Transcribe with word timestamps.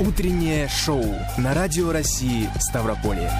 Утреннее 0.00 0.68
шоу 0.68 1.04
на 1.38 1.54
Радио 1.54 1.90
России 1.90 2.48
Ставрополье. 2.60 3.32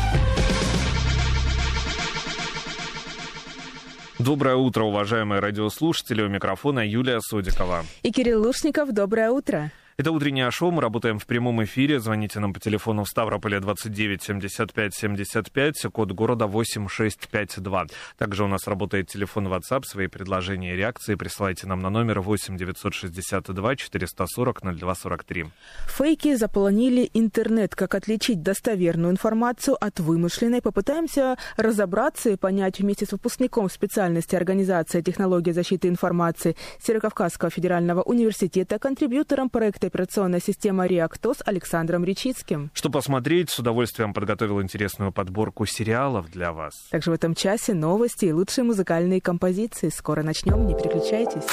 Доброе 4.19 4.57
утро, 4.57 4.83
уважаемые 4.83 5.39
радиослушатели. 5.39 6.21
У 6.21 6.29
микрофона 6.29 6.85
Юлия 6.85 7.21
Содикова. 7.21 7.85
И 8.03 8.11
Кирилл 8.11 8.43
Лушников. 8.43 8.91
Доброе 8.91 9.31
утро. 9.31 9.71
Это 10.01 10.13
утреннее 10.13 10.49
шоу. 10.53 10.71
Мы 10.71 10.81
работаем 10.81 11.19
в 11.19 11.27
прямом 11.27 11.65
эфире. 11.65 11.99
Звоните 11.99 12.39
нам 12.39 12.53
по 12.53 12.61
телефону 12.61 13.03
в 13.03 13.09
Ставрополе 13.09 13.59
29 13.59 14.23
75 14.23 14.95
75, 14.95 15.87
код 15.93 16.13
города 16.13 16.47
8652. 16.47 17.87
Также 18.17 18.45
у 18.45 18.47
нас 18.47 18.69
работает 18.69 19.09
телефон 19.09 19.49
WhatsApp. 19.49 19.83
Свои 19.85 20.07
предложения 20.07 20.75
и 20.75 20.77
реакции 20.77 21.17
присылайте 21.17 21.67
нам 21.67 21.81
на 21.81 21.91
номер 21.91 22.21
8 22.21 22.57
962 22.57 23.75
440 23.75 24.61
0243. 24.79 25.47
Фейки 25.89 26.37
заполонили 26.37 27.11
интернет. 27.13 27.75
Как 27.75 27.97
отличить 27.97 28.41
достоверную 28.41 29.11
информацию 29.11 29.77
от 29.85 29.99
вымышленной? 29.99 30.63
Попытаемся 30.63 31.37
разобраться 31.57 32.31
и 32.31 32.37
понять 32.37 32.79
вместе 32.79 33.05
с 33.05 33.11
выпускником 33.11 33.69
специальности 33.69 34.37
организации 34.37 35.01
технологии 35.01 35.51
защиты 35.51 35.89
информации 35.89 36.55
Северокавказского 36.81 37.51
федерального 37.51 38.03
университета, 38.03 38.79
контрибьютором 38.79 39.51
проекта 39.51 39.88
операционная 39.89 40.41
система 40.41 40.87
«Реактос» 40.87 41.39
Александром 41.45 42.05
Речицким. 42.05 42.71
Что 42.73 42.91
посмотреть, 42.91 43.51
с 43.51 43.59
удовольствием 43.59 44.15
подготовил 44.15 44.63
интересную 44.63 45.13
подборку 45.13 45.67
сериалов 45.67 46.31
для 46.31 46.53
вас. 46.53 46.75
Также 46.91 47.11
в 47.11 47.15
этом 47.15 47.35
часе 47.35 47.75
новости 47.75 48.27
и 48.27 48.33
лучшие 48.33 48.65
музыкальные 48.65 49.21
композиции. 49.21 49.89
Скоро 49.89 50.23
начнем, 50.23 50.67
не 50.67 50.75
переключайтесь. 50.75 51.45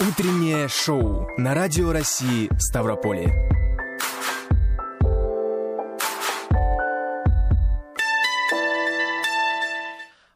Утреннее 0.00 0.66
шоу 0.68 1.28
на 1.36 1.54
Радио 1.54 1.92
России 1.92 2.48
Ставрополье. 2.58 3.59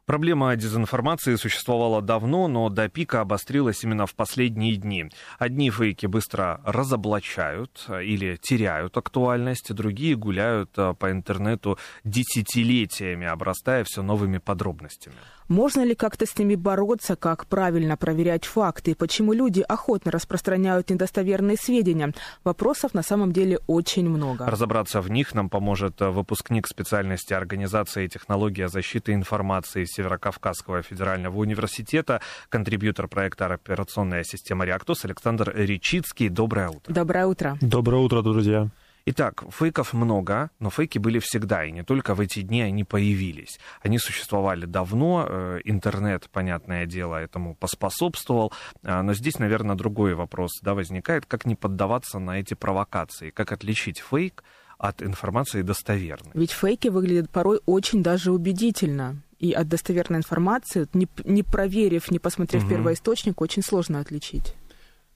Проблема 0.05 0.55
дезинформации 0.55 1.33
существовала 1.35 1.99
давно, 1.99 2.47
но 2.47 2.69
до 2.69 2.87
пика 2.89 3.21
обострилась 3.21 3.83
именно 3.83 4.05
в 4.05 4.13
последние 4.13 4.75
дни. 4.75 5.09
Одни 5.39 5.71
фейки 5.71 6.05
быстро 6.05 6.61
разоблачают 6.63 7.87
или 7.89 8.37
теряют 8.39 8.97
актуальность, 8.97 9.73
другие 9.73 10.15
гуляют 10.15 10.69
э, 10.77 10.93
по 10.93 11.09
интернету 11.09 11.79
десятилетиями, 12.03 13.25
обрастая 13.25 13.83
все 13.83 14.03
новыми 14.03 14.37
подробностями. 14.37 15.15
Можно 15.47 15.83
ли 15.83 15.95
как-то 15.95 16.27
с 16.27 16.37
ними 16.37 16.53
бороться, 16.53 17.15
как 17.15 17.47
правильно 17.47 17.97
проверять 17.97 18.45
факты, 18.45 18.93
почему 18.93 19.33
люди 19.33 19.61
охотно 19.61 20.11
распространяют 20.11 20.91
недостоверные 20.91 21.57
сведения? 21.57 22.13
Вопросов 22.43 22.93
на 22.93 23.01
самом 23.01 23.31
деле 23.31 23.59
очень 23.65 24.07
много. 24.07 24.45
Разобраться 24.45 25.01
в 25.01 25.09
них 25.09 25.33
нам 25.33 25.49
поможет 25.49 25.99
выпускник 25.99 26.67
специальности 26.67 27.33
организации 27.33 28.05
и 28.05 28.09
технология 28.09 28.67
защиты 28.67 29.13
информации 29.13 29.83
Северокавказского 29.95 30.81
федерального 30.81 31.37
университета, 31.37 32.21
контрибьютор 32.49 33.07
проекта 33.07 33.45
«Операционная 33.45 34.23
система 34.23 34.65
Реактос» 34.65 35.05
Александр 35.05 35.53
Речицкий. 35.55 36.29
Доброе 36.29 36.69
утро. 36.69 36.93
Доброе 36.93 37.25
утро. 37.27 37.57
Доброе 37.61 38.01
утро, 38.01 38.21
друзья. 38.21 38.69
Итак, 39.07 39.43
фейков 39.51 39.93
много, 39.93 40.49
но 40.59 40.71
фейки 40.71 40.97
были 40.97 41.19
всегда, 41.19 41.63
и 41.63 41.71
не 41.71 41.83
только 41.83 42.15
в 42.15 42.19
эти 42.21 42.41
дни 42.41 42.63
они 42.63 42.83
появились. 42.83 43.59
Они 43.83 43.99
существовали 43.99 44.65
давно, 44.65 45.27
э, 45.29 45.59
интернет, 45.63 46.27
понятное 46.31 46.87
дело, 46.87 47.15
этому 47.15 47.53
поспособствовал, 47.53 48.51
а, 48.81 49.03
но 49.03 49.13
здесь, 49.13 49.37
наверное, 49.37 49.75
другой 49.75 50.15
вопрос 50.15 50.49
да, 50.63 50.73
возникает, 50.73 51.27
как 51.27 51.45
не 51.45 51.53
поддаваться 51.53 52.17
на 52.17 52.39
эти 52.39 52.55
провокации, 52.55 53.29
как 53.29 53.51
отличить 53.51 53.99
фейк 53.99 54.43
от 54.79 55.03
информации 55.03 55.61
достоверной. 55.61 56.31
Ведь 56.33 56.51
фейки 56.51 56.87
выглядят 56.87 57.29
порой 57.29 57.61
очень 57.67 58.01
даже 58.01 58.31
убедительно. 58.31 59.21
И 59.39 59.51
от 59.51 59.67
достоверной 59.67 60.19
информации, 60.19 60.87
не, 60.93 61.07
не 61.25 61.43
проверив, 61.43 62.11
не 62.11 62.19
посмотрев 62.19 62.63
угу. 62.63 62.69
первоисточник, 62.69 63.41
очень 63.41 63.63
сложно 63.63 63.99
отличить. 63.99 64.55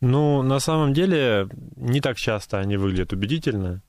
Ну, 0.02 0.44
на 0.44 0.60
самом 0.60 0.94
деле, 0.94 1.48
не 1.76 2.02
так 2.02 2.18
часто 2.18 2.60
они 2.60 2.78
выглядят 2.78 3.14
убедительно. 3.14 3.82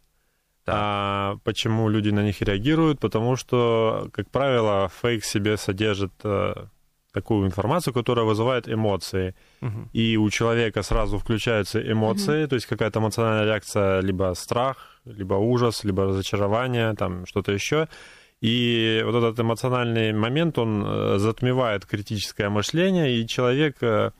Да. 0.66 0.72
А 0.74 1.36
почему 1.44 1.88
люди 1.88 2.10
на 2.10 2.22
них 2.22 2.42
реагируют? 2.42 3.00
Потому 3.00 3.36
что, 3.36 4.08
как 4.12 4.30
правило, 4.30 4.90
фейк 5.02 5.24
себе 5.24 5.56
содержит 5.56 6.12
э, 6.24 6.54
такую 7.12 7.46
информацию, 7.46 7.94
которая 7.94 8.24
вызывает 8.24 8.68
эмоции. 8.68 9.34
Угу. 9.62 9.88
И 9.92 10.16
у 10.16 10.30
человека 10.30 10.82
сразу 10.82 11.18
включаются 11.18 11.80
эмоции, 11.80 12.42
угу. 12.42 12.50
то 12.50 12.54
есть 12.54 12.66
какая-то 12.66 12.98
эмоциональная 12.98 13.46
реакция, 13.46 14.00
либо 14.00 14.34
страх, 14.34 15.00
либо 15.04 15.34
ужас, 15.34 15.84
либо 15.84 16.04
разочарование, 16.04 16.94
там 16.94 17.26
что-то 17.26 17.52
еще. 17.52 17.88
И 18.40 19.02
вот 19.04 19.14
этот 19.14 19.38
эмоциональный 19.38 20.12
момент, 20.12 20.58
он 20.58 20.84
э, 20.84 21.18
затмевает 21.18 21.84
критическое 21.84 22.48
мышление, 22.48 23.16
и 23.16 23.26
человек 23.26 23.76
э, 23.82 24.12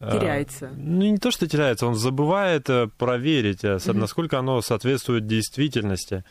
Э, 0.00 0.18
теряется. 0.18 0.70
Ну, 0.76 1.02
не 1.12 1.18
то, 1.18 1.30
что 1.30 1.46
теряется, 1.46 1.86
он 1.86 1.94
забывает 1.94 2.68
проверить, 2.98 3.64
mm-hmm. 3.64 3.92
насколько 3.94 4.38
оно 4.38 4.60
соответствует 4.60 5.26
действительности. 5.26 6.24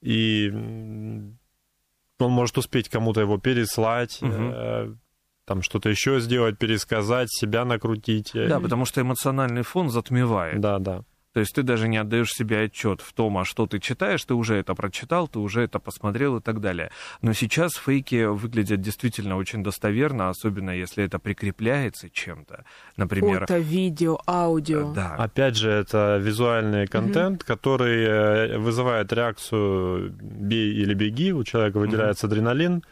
И 0.00 0.50
он 0.50 2.30
может 2.30 2.58
успеть 2.58 2.88
кому-то 2.88 3.20
его 3.20 3.38
переслать, 3.38 4.18
mm-hmm. 4.20 4.96
там 5.44 5.62
что-то 5.62 5.88
еще 5.88 6.20
сделать, 6.20 6.58
пересказать, 6.58 7.28
себя 7.30 7.64
накрутить. 7.64 8.32
Да, 8.34 8.60
потому 8.60 8.84
что 8.84 9.00
эмоциональный 9.00 9.62
фон 9.62 9.90
затмевает. 9.90 10.60
Да, 10.60 10.78
да. 10.78 11.02
То 11.32 11.40
есть 11.40 11.54
ты 11.54 11.62
даже 11.62 11.88
не 11.88 11.96
отдаешь 11.96 12.32
себе 12.32 12.64
отчет 12.64 13.00
в 13.00 13.12
том, 13.12 13.38
а 13.38 13.44
что 13.44 13.66
ты 13.66 13.78
читаешь, 13.78 14.24
ты 14.24 14.34
уже 14.34 14.56
это 14.56 14.74
прочитал, 14.74 15.28
ты 15.28 15.38
уже 15.38 15.62
это 15.62 15.78
посмотрел 15.78 16.36
и 16.36 16.40
так 16.40 16.60
далее. 16.60 16.90
Но 17.22 17.32
сейчас 17.32 17.72
фейки 17.74 18.24
выглядят 18.24 18.80
действительно 18.80 19.36
очень 19.36 19.62
достоверно, 19.62 20.28
особенно 20.28 20.70
если 20.70 21.04
это 21.04 21.18
прикрепляется 21.18 22.10
чем-то. 22.10 22.64
Например... 22.96 23.40
Фото, 23.40 23.58
видео, 23.58 24.18
аудио. 24.26 24.92
Да. 24.92 25.14
Опять 25.16 25.56
же, 25.56 25.70
это 25.70 26.18
визуальный 26.20 26.86
контент, 26.86 27.42
угу. 27.42 27.46
который 27.46 28.04
э, 28.04 28.58
вызывает 28.58 29.12
реакцию 29.12 30.12
«бей 30.20 30.74
или 30.74 30.92
беги», 30.94 31.32
у 31.32 31.44
человека 31.44 31.78
выделяется 31.78 32.26
угу. 32.26 32.32
адреналин, 32.32 32.82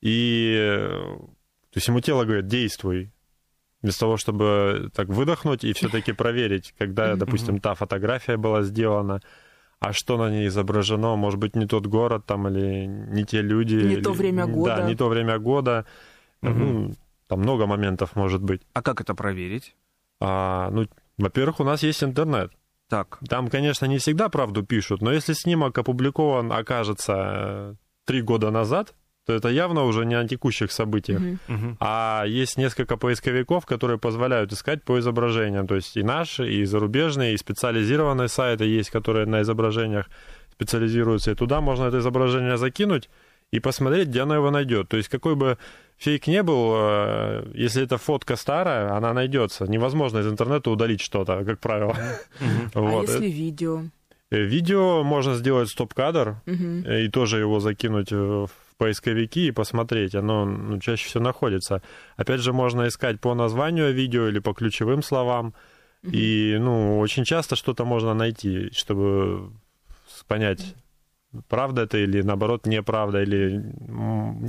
и 0.00 0.56
э, 0.58 1.16
то 1.74 1.76
есть 1.76 1.88
ему 1.88 2.00
тело 2.00 2.24
говорит 2.24 2.48
«действуй», 2.48 3.10
Вместо 3.84 4.00
того, 4.00 4.16
чтобы 4.16 4.88
так 4.94 5.08
выдохнуть 5.08 5.62
и 5.62 5.74
все-таки 5.74 6.12
проверить, 6.14 6.74
когда, 6.78 7.16
допустим, 7.16 7.60
та 7.60 7.74
фотография 7.74 8.38
была 8.38 8.62
сделана, 8.62 9.20
а 9.78 9.92
что 9.92 10.16
на 10.16 10.30
ней 10.30 10.46
изображено, 10.48 11.16
может 11.16 11.38
быть, 11.38 11.54
не 11.54 11.66
тот 11.66 11.86
город 11.86 12.24
там 12.24 12.48
или 12.48 12.86
не 12.86 13.26
те 13.26 13.42
люди. 13.42 13.74
Не 13.74 13.92
или, 13.92 14.00
то 14.00 14.14
время 14.14 14.46
года. 14.46 14.76
Да, 14.76 14.88
не 14.88 14.94
то 14.94 15.08
время 15.08 15.38
года. 15.38 15.84
Угу. 16.40 16.52
Ну, 16.52 16.94
там 17.26 17.40
много 17.40 17.66
моментов 17.66 18.16
может 18.16 18.42
быть. 18.42 18.62
А 18.72 18.80
как 18.80 19.02
это 19.02 19.14
проверить? 19.14 19.76
А, 20.18 20.70
ну, 20.70 20.86
во-первых, 21.18 21.60
у 21.60 21.64
нас 21.64 21.82
есть 21.82 22.02
интернет. 22.02 22.52
Так. 22.88 23.18
Там, 23.28 23.48
конечно, 23.48 23.84
не 23.84 23.98
всегда 23.98 24.30
правду 24.30 24.62
пишут, 24.62 25.02
но 25.02 25.12
если 25.12 25.34
снимок 25.34 25.76
опубликован 25.76 26.50
окажется 26.52 27.14
э, 27.16 27.74
три 28.06 28.22
года 28.22 28.50
назад, 28.50 28.94
то 29.26 29.32
это 29.32 29.48
явно 29.48 29.84
уже 29.84 30.04
не 30.04 30.14
о 30.14 30.28
текущих 30.28 30.70
событиях. 30.70 31.20
Uh-huh. 31.20 31.76
А 31.80 32.24
есть 32.26 32.58
несколько 32.58 32.96
поисковиков, 32.96 33.64
которые 33.64 33.98
позволяют 33.98 34.52
искать 34.52 34.82
по 34.82 34.98
изображениям. 34.98 35.66
То 35.66 35.76
есть 35.76 35.96
и 35.96 36.02
наши, 36.02 36.52
и 36.52 36.64
зарубежные, 36.64 37.34
и 37.34 37.38
специализированные 37.38 38.28
сайты 38.28 38.64
есть, 38.64 38.90
которые 38.90 39.26
на 39.26 39.40
изображениях 39.40 40.10
специализируются. 40.52 41.30
И 41.30 41.34
туда 41.34 41.60
можно 41.60 41.84
это 41.84 41.98
изображение 41.98 42.58
закинуть 42.58 43.08
и 43.50 43.60
посмотреть, 43.60 44.08
где 44.08 44.22
оно 44.22 44.34
его 44.34 44.50
найдет. 44.50 44.88
То 44.88 44.96
есть 44.96 45.08
какой 45.08 45.36
бы 45.36 45.56
фейк 45.96 46.26
не 46.26 46.42
был, 46.42 46.74
э, 46.76 47.50
если 47.54 47.82
эта 47.82 47.96
фотка 47.96 48.36
старая, 48.36 48.94
она 48.94 49.14
найдется. 49.14 49.64
Невозможно 49.66 50.18
из 50.18 50.26
интернета 50.26 50.70
удалить 50.70 51.00
что-то, 51.00 51.44
как 51.44 51.60
правило. 51.60 51.96
А 52.74 53.00
если 53.00 53.26
видео? 53.26 53.84
Э, 54.30 54.42
видео 54.42 55.02
можно 55.02 55.34
сделать 55.34 55.70
стоп-кадр 55.70 56.42
и 56.46 57.08
тоже 57.08 57.38
его 57.38 57.60
закинуть 57.60 58.12
в 58.12 58.50
поисковики 58.78 59.48
и 59.48 59.52
посмотреть. 59.52 60.14
Оно 60.14 60.44
ну, 60.44 60.78
чаще 60.80 61.06
всего 61.06 61.22
находится. 61.24 61.82
Опять 62.16 62.40
же, 62.40 62.52
можно 62.52 62.88
искать 62.88 63.20
по 63.20 63.34
названию 63.34 63.92
видео 63.92 64.28
или 64.28 64.38
по 64.38 64.52
ключевым 64.52 65.02
словам. 65.02 65.54
И, 66.02 66.56
ну, 66.60 66.98
очень 66.98 67.24
часто 67.24 67.56
что-то 67.56 67.86
можно 67.86 68.12
найти, 68.12 68.70
чтобы 68.72 69.52
понять, 70.28 70.74
правда 71.48 71.82
это 71.82 71.98
или 71.98 72.22
наоборот 72.22 72.66
неправда, 72.66 73.22
или 73.22 73.72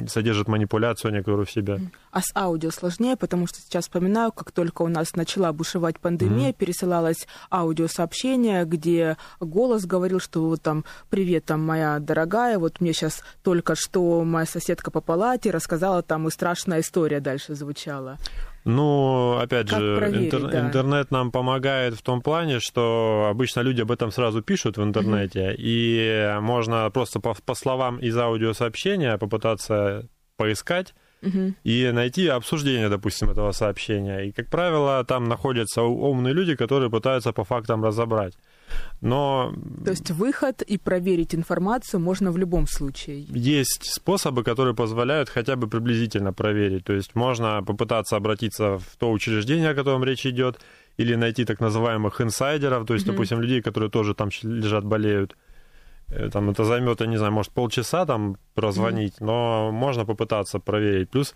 содержит 0.07 0.47
манипуляцию 0.47 1.13
некоторую 1.13 1.45
в 1.45 1.51
себе. 1.51 1.79
А 2.11 2.21
с 2.21 2.35
аудио 2.35 2.71
сложнее, 2.71 3.15
потому 3.15 3.47
что 3.47 3.59
сейчас 3.59 3.85
вспоминаю, 3.85 4.31
как 4.31 4.51
только 4.51 4.81
у 4.81 4.87
нас 4.87 5.15
начала 5.15 5.51
бушевать 5.53 5.99
пандемия, 5.99 6.49
mm-hmm. 6.49 6.57
пересылалось 6.57 7.27
аудиосообщение, 7.51 8.65
где 8.65 9.17
голос 9.39 9.85
говорил, 9.85 10.19
что 10.19 10.47
вот 10.47 10.61
там 10.61 10.85
«Привет, 11.09 11.45
там, 11.45 11.65
моя 11.65 11.99
дорогая, 11.99 12.59
вот 12.59 12.81
мне 12.81 12.93
сейчас 12.93 13.23
только 13.43 13.75
что 13.75 14.23
моя 14.23 14.45
соседка 14.45 14.91
по 14.91 15.01
палате 15.01 15.51
рассказала 15.51 16.01
там 16.01 16.27
и 16.27 16.31
страшная 16.31 16.81
история 16.81 17.19
дальше 17.19 17.55
звучала». 17.55 18.17
Ну, 18.65 19.37
опять 19.37 19.69
Как 19.69 19.79
же, 19.79 19.97
проверить, 19.97 20.33
интер- 20.33 20.49
да. 20.51 20.59
интернет 20.67 21.11
нам 21.11 21.31
помогает 21.31 21.93
в 21.93 22.01
том 22.01 22.21
плане, 22.21 22.59
что 22.59 23.27
обычно 23.29 23.59
люди 23.61 23.81
об 23.81 23.91
этом 23.91 24.11
сразу 24.11 24.41
пишут 24.41 24.77
в 24.77 24.83
интернете, 24.83 25.55
и 25.57 26.35
можно 26.41 26.89
просто 26.89 27.19
по, 27.19 27.35
по 27.45 27.53
словам 27.53 27.99
из 27.99 28.17
аудиосообщения 28.17 29.17
попытаться 29.19 30.07
поискать 30.35 30.95
Мгм. 31.21 31.55
и 31.63 31.91
найти 31.93 32.27
обсуждение, 32.27 32.89
допустим, 32.89 33.29
этого 33.29 33.51
сообщения. 33.51 34.25
И, 34.25 34.31
как 34.31 34.49
правило, 34.49 35.03
там 35.05 35.25
находятся 35.25 35.83
умные 35.83 36.33
люди, 36.33 36.55
которые 36.55 36.89
пытаются 36.89 37.33
по 37.33 37.43
фактам 37.43 37.83
разобрать. 37.83 38.33
Но 39.01 39.53
То 39.83 39.91
есть 39.91 40.11
выход 40.11 40.61
и 40.61 40.77
проверить 40.77 41.35
информацию 41.35 41.99
можно 41.99 42.31
в 42.31 42.37
любом 42.37 42.67
случае. 42.67 43.25
есть 43.29 43.85
способы, 43.93 44.43
которые 44.43 44.73
позволяют 44.73 45.29
хотя 45.29 45.55
бы 45.55 45.67
приблизительно 45.67 46.33
проверить. 46.33 46.83
То 46.85 46.93
есть 46.93 47.15
можно 47.15 47.61
попытаться 47.63 48.15
обратиться 48.15 48.77
в 48.77 48.95
то 48.97 49.11
учреждение, 49.11 49.69
о 49.69 49.75
котором 49.75 50.03
речь 50.03 50.25
идет, 50.25 50.59
или 50.97 51.15
найти 51.15 51.45
так 51.45 51.59
называемых 51.59 52.21
инсайдеров, 52.21 52.85
то 52.85 52.93
есть, 52.93 53.05
Мгм. 53.05 53.15
допустим, 53.15 53.41
людей, 53.41 53.61
которые 53.61 53.89
тоже 53.89 54.13
там 54.13 54.29
лежат, 54.43 54.85
болеют. 54.85 55.35
Э, 56.07 56.29
Там 56.29 56.49
это 56.51 56.63
займет, 56.63 57.01
я 57.01 57.07
не 57.07 57.17
знаю, 57.17 57.33
может 57.33 57.51
полчаса 57.51 58.05
там 58.05 58.37
прозвонить, 58.53 59.19
но 59.21 59.71
можно 59.71 60.05
попытаться 60.05 60.59
проверить. 60.59 61.09
Плюс 61.09 61.35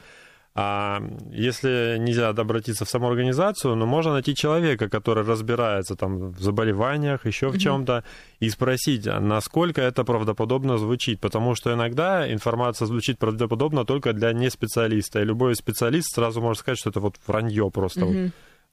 а 0.55 1.01
если 1.31 1.97
нельзя 1.99 2.29
обратиться 2.29 2.83
в 2.83 2.89
саму 2.89 3.07
организацию, 3.07 3.75
но 3.75 3.85
можно 3.85 4.13
найти 4.13 4.35
человека, 4.35 4.89
который 4.89 5.23
разбирается 5.23 5.95
там 5.95 6.31
в 6.31 6.41
заболеваниях, 6.41 7.25
еще 7.25 7.49
в 7.49 7.57
чем-то, 7.57 8.03
и 8.39 8.49
спросить, 8.49 9.07
а 9.07 9.19
насколько 9.19 9.81
это 9.81 10.03
правдоподобно 10.03 10.77
звучит. 10.77 11.19
Потому 11.21 11.55
что 11.55 11.73
иногда 11.73 12.31
информация 12.31 12.87
звучит 12.87 13.19
правдоподобно 13.19 13.85
только 13.85 14.13
для 14.13 14.33
неспециалиста. 14.33 15.21
И 15.21 15.25
любой 15.25 15.55
специалист 15.55 16.13
сразу 16.13 16.41
может 16.41 16.59
сказать, 16.59 16.79
что 16.79 16.89
это 16.89 16.99
вот 16.99 17.19
вранье 17.27 17.69
просто. 17.71 18.05
вот. 18.05 18.17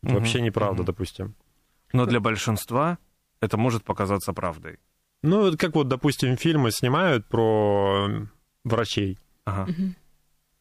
Вообще 0.02 0.38
Мгм. 0.38 0.46
неправда, 0.46 0.82
допустим. 0.82 1.34
Но 1.92 2.06
для 2.06 2.20
большинства 2.20 2.98
это 3.40 3.56
может 3.56 3.84
показаться 3.84 4.32
правдой. 4.32 4.78
Ну, 5.22 5.40
вот 5.40 5.56
как 5.58 5.74
вот, 5.74 5.88
допустим, 5.88 6.36
фильмы 6.36 6.70
снимают 6.70 7.26
про 7.26 8.08
врачей. 8.64 9.18
Ага. 9.44 9.68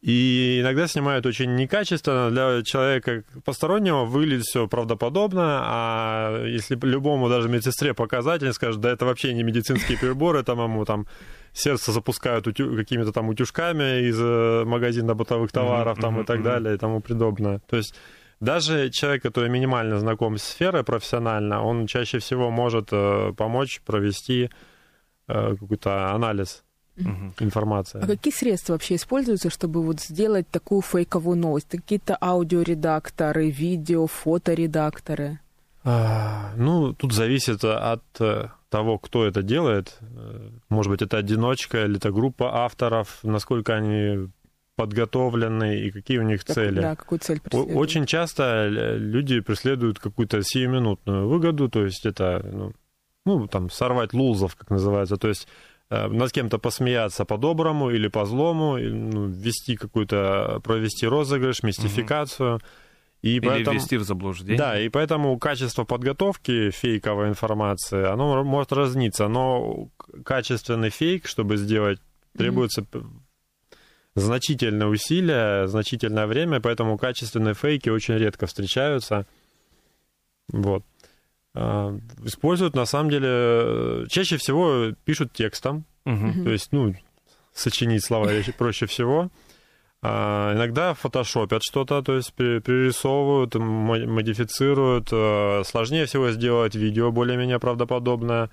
И 0.02 0.60
иногда 0.60 0.86
снимают 0.86 1.24
очень 1.26 1.54
некачественно. 1.54 2.30
Для 2.30 2.62
человека 2.62 3.24
постороннего 3.44 4.04
выглядит 4.04 4.44
все 4.44 4.68
правдоподобно, 4.68 5.62
а 5.64 6.44
если 6.44 6.78
любому 6.82 7.28
даже 7.28 7.48
медсестре 7.48 7.94
показать, 7.94 8.42
они 8.42 8.52
скажут, 8.52 8.82
да 8.82 8.90
это 8.90 9.06
вообще 9.06 9.32
не 9.32 9.42
медицинские 9.42 9.98
приборы, 9.98 10.42
там 10.42 10.60
ему 10.60 10.84
там 10.84 11.06
сердце 11.52 11.92
запускают 11.92 12.46
утю- 12.46 12.76
какими-то 12.76 13.12
там 13.12 13.28
утюжками 13.30 14.08
из 14.08 14.18
э, 14.20 14.64
магазина 14.66 15.14
бытовых 15.14 15.50
товаров 15.50 15.98
там, 15.98 16.20
и 16.20 16.24
так 16.24 16.42
далее 16.42 16.74
и 16.74 16.78
тому 16.78 17.00
подобное. 17.00 17.60
То 17.66 17.76
есть 17.76 17.94
даже 18.38 18.90
человек, 18.90 19.22
который 19.22 19.48
минимально 19.48 19.98
знаком 19.98 20.36
с 20.36 20.42
сферой 20.42 20.84
профессионально, 20.84 21.62
он 21.62 21.86
чаще 21.86 22.18
всего 22.18 22.50
может 22.50 22.88
э, 22.92 23.32
помочь 23.34 23.80
провести 23.80 24.50
э, 25.26 25.56
какой-то 25.58 26.10
анализ 26.12 26.65
Мгм. 26.96 27.34
информации. 27.40 28.00
А 28.02 28.06
какие 28.06 28.32
средства 28.32 28.72
вообще 28.74 28.94
используются, 28.96 29.50
чтобы 29.50 29.82
вот 29.82 30.00
сделать 30.00 30.48
такую 30.48 30.80
фейковую 30.82 31.36
новость? 31.36 31.68
Какие-то 31.68 32.16
аудиоредакторы, 32.20 33.50
видео, 33.50 34.06
фоторедакторы? 34.06 35.38
А, 35.84 36.52
Ну, 36.56 36.94
тут 36.94 37.12
зависит 37.12 37.62
от 37.64 38.02
э, 38.20 38.48
того, 38.70 38.98
кто 38.98 39.24
это 39.26 39.42
делает. 39.42 39.98
Э, 40.00 40.50
Может 40.68 40.90
быть, 40.90 41.02
это 41.02 41.18
одиночка 41.18 41.84
или 41.84 41.96
это 41.98 42.10
группа 42.10 42.64
авторов, 42.64 43.18
насколько 43.22 43.74
они 43.76 44.28
подготовлены 44.76 45.78
и 45.80 45.90
какие 45.90 46.18
у 46.18 46.22
них 46.22 46.44
Как- 46.44 46.54
цели. 46.54 46.80
Да, 46.80 46.96
какую 46.96 47.18
цель 47.18 47.40
преследуют? 47.40 47.76
Очень 47.76 48.06
часто 48.06 48.42
э, 48.42 48.96
люди 48.98 49.40
преследуют 49.40 49.98
какую-то 49.98 50.42
сиюминутную 50.42 51.28
выгоду, 51.28 51.68
то 51.68 51.84
есть 51.84 52.06
это, 52.06 52.42
ну, 52.52 52.72
ну, 53.24 53.46
там, 53.48 53.70
сорвать 53.70 54.12
лузов, 54.12 54.54
как 54.56 54.70
называется, 54.70 55.16
то 55.16 55.28
есть 55.28 55.48
над 55.90 56.32
кем-то 56.32 56.58
посмеяться 56.58 57.24
по-доброму 57.24 57.90
или 57.90 58.08
по-злому, 58.08 58.76
ну, 58.78 59.26
ввести 59.26 59.76
какую-то, 59.76 60.60
провести 60.64 61.06
розыгрыш, 61.06 61.62
мистификацию. 61.62 62.60
И 63.22 63.36
Или 63.36 63.46
поэтому... 63.46 63.78
ввести 63.78 63.96
в 63.96 64.04
заблуждение. 64.04 64.58
Да, 64.58 64.78
и 64.80 64.88
поэтому 64.88 65.38
качество 65.38 65.84
подготовки 65.84 66.70
фейковой 66.70 67.28
информации, 67.28 68.04
оно 68.04 68.44
может 68.44 68.72
разниться, 68.72 69.26
но 69.28 69.88
качественный 70.24 70.90
фейк, 70.90 71.26
чтобы 71.26 71.56
сделать, 71.56 71.98
требуется 72.36 72.82
п- 72.82 73.02
значительные 74.14 74.88
усилия, 74.88 75.66
значительное 75.66 76.26
время, 76.26 76.60
поэтому 76.60 76.98
качественные 76.98 77.54
фейки 77.54 77.88
очень 77.88 78.14
редко 78.14 78.46
встречаются. 78.46 79.26
Вот. 80.52 80.84
А, 81.58 81.98
Используют, 82.24 82.74
на 82.76 82.84
самом 82.86 83.10
деле, 83.10 83.28
э, 83.30 84.04
чаще 84.10 84.36
всего 84.36 84.92
пишут 85.04 85.32
текстом, 85.32 85.84
Мгм. 86.04 86.44
то 86.44 86.50
есть, 86.50 86.68
ну, 86.72 86.94
сочинить 87.54 88.04
слова 88.04 88.26
проще 88.58 88.84
всего. 88.86 89.30
А, 90.02 90.52
иногда 90.54 90.92
фотошопят 90.94 91.62
что-то, 91.64 92.02
то 92.02 92.14
есть 92.16 92.32
пере- 92.34 92.60
перерисовывают, 92.60 93.54
мо- 93.54 94.06
модифицируют. 94.06 95.08
А, 95.12 95.62
Сложнее 95.64 96.04
всего 96.04 96.30
сделать 96.30 96.74
видео 96.74 97.10
более-менее 97.10 97.58
правдоподобное. 97.58 98.50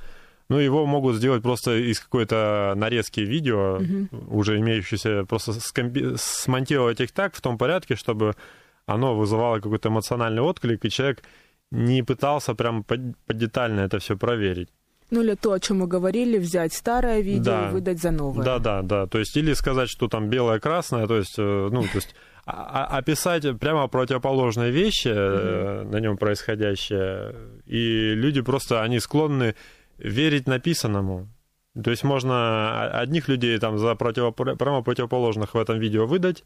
Ну, 0.50 0.58
его 0.60 0.86
могут 0.86 1.16
сделать 1.16 1.42
просто 1.44 1.76
из 1.78 2.00
какой-то 2.00 2.74
нарезки 2.76 3.20
видео, 3.22 3.80
Мгм. 3.80 4.10
уже 4.30 4.58
имеющейся, 4.60 5.26
просто 5.26 5.52
скомби- 5.54 6.16
смонтировать 6.18 7.02
их 7.02 7.12
так 7.12 7.36
в 7.36 7.42
том 7.42 7.58
порядке, 7.58 7.96
чтобы 7.96 8.36
оно 8.86 9.16
вызывало 9.16 9.60
какой-то 9.60 9.90
эмоциональный 9.90 10.42
отклик, 10.42 10.84
и 10.86 10.90
человек 10.90 11.24
не 11.74 12.04
пытался 12.04 12.54
прям 12.54 12.84
под- 12.84 13.18
подетально 13.26 13.82
это 13.82 13.98
все 14.00 14.16
проверить. 14.16 14.70
Ну 15.12 15.22
или 15.22 15.36
то, 15.36 15.52
о 15.52 15.60
чем 15.60 15.80
мы 15.80 15.88
говорили, 15.88 16.38
взять 16.40 16.74
старое 16.74 17.22
видео 17.22 17.44
Да. 17.52 17.70
и 17.70 17.74
выдать 17.74 18.00
за 18.02 18.12
новое. 18.12 18.46
Да, 18.46 18.60
да, 18.60 18.82
да. 18.82 19.06
То 19.08 19.20
есть, 19.20 19.38
или 19.38 19.54
сказать, 19.54 19.90
что 19.90 20.08
там 20.08 20.30
белое, 20.30 20.60
красное, 20.60 21.08
то 21.08 21.18
есть, 21.18 21.36
э, 21.38 21.70
ну, 21.72 21.82
то 21.84 21.96
есть, 21.96 22.16
а- 22.46 22.86
а- 22.88 22.98
описать 22.98 23.44
прямо 23.60 23.88
противоположные 23.88 24.72
вещи, 24.72 25.10
э, 25.14 25.84
на 25.84 26.00
нем 26.00 26.18
происходящее, 26.18 27.36
и 27.66 28.14
люди 28.16 28.42
просто, 28.42 28.82
они 28.82 29.00
склонны 29.00 29.56
верить 29.98 30.48
написанному. 30.48 31.28
То 31.84 31.92
есть 31.92 32.04
можно 32.04 32.90
одних 33.02 33.28
людей 33.28 33.58
там 33.60 33.78
за 33.78 33.92
противопо- 33.94 34.56
прямо 34.56 34.82
противоположных 34.84 35.54
в 35.54 35.58
этом 35.58 35.80
видео 35.80 36.06
выдать 36.06 36.44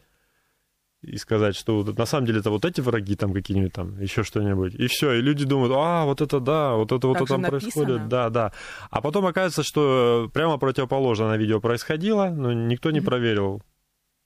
и 1.01 1.17
сказать, 1.17 1.55
что 1.55 1.83
на 1.83 2.05
самом 2.05 2.25
деле 2.25 2.39
это 2.39 2.49
вот 2.49 2.65
эти 2.65 2.81
враги 2.81 3.15
там 3.15 3.33
какие-нибудь 3.33 3.73
там, 3.73 3.99
еще 4.01 4.23
что-нибудь. 4.23 4.73
И 4.75 4.87
все, 4.87 5.13
и 5.13 5.21
люди 5.21 5.45
думают, 5.45 5.73
а, 5.75 6.05
вот 6.05 6.21
это 6.21 6.39
да, 6.39 6.73
вот 6.73 6.91
это 6.91 7.07
вот 7.07 7.17
это 7.17 7.25
там 7.25 7.41
написано. 7.41 7.59
происходит. 7.85 8.07
Да, 8.07 8.29
да. 8.29 8.51
А 8.89 9.01
потом 9.01 9.25
оказывается, 9.25 9.63
что 9.63 10.29
прямо 10.33 10.57
противоположно 10.57 11.27
на 11.29 11.37
видео 11.37 11.59
происходило, 11.59 12.29
но 12.29 12.51
никто 12.53 12.91
не 12.91 12.99
Мгм. 12.99 13.05
проверил, 13.05 13.61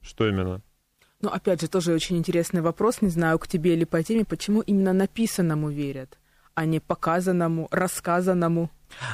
что 0.01 0.27
именно. 0.27 0.61
Ну, 1.21 1.29
опять 1.29 1.61
же, 1.61 1.67
тоже 1.67 1.93
очень 1.93 2.17
интересный 2.17 2.61
вопрос, 2.61 3.01
не 3.01 3.09
знаю, 3.09 3.37
к 3.37 3.47
тебе 3.47 3.73
или 3.73 3.83
по 3.83 4.01
теме, 4.01 4.25
почему 4.25 4.61
именно 4.61 4.91
написанному 4.93 5.69
верят, 5.69 6.17
а 6.55 6.65
не 6.65 6.79
показанному, 6.79 7.67
рассказанному. 7.71 8.69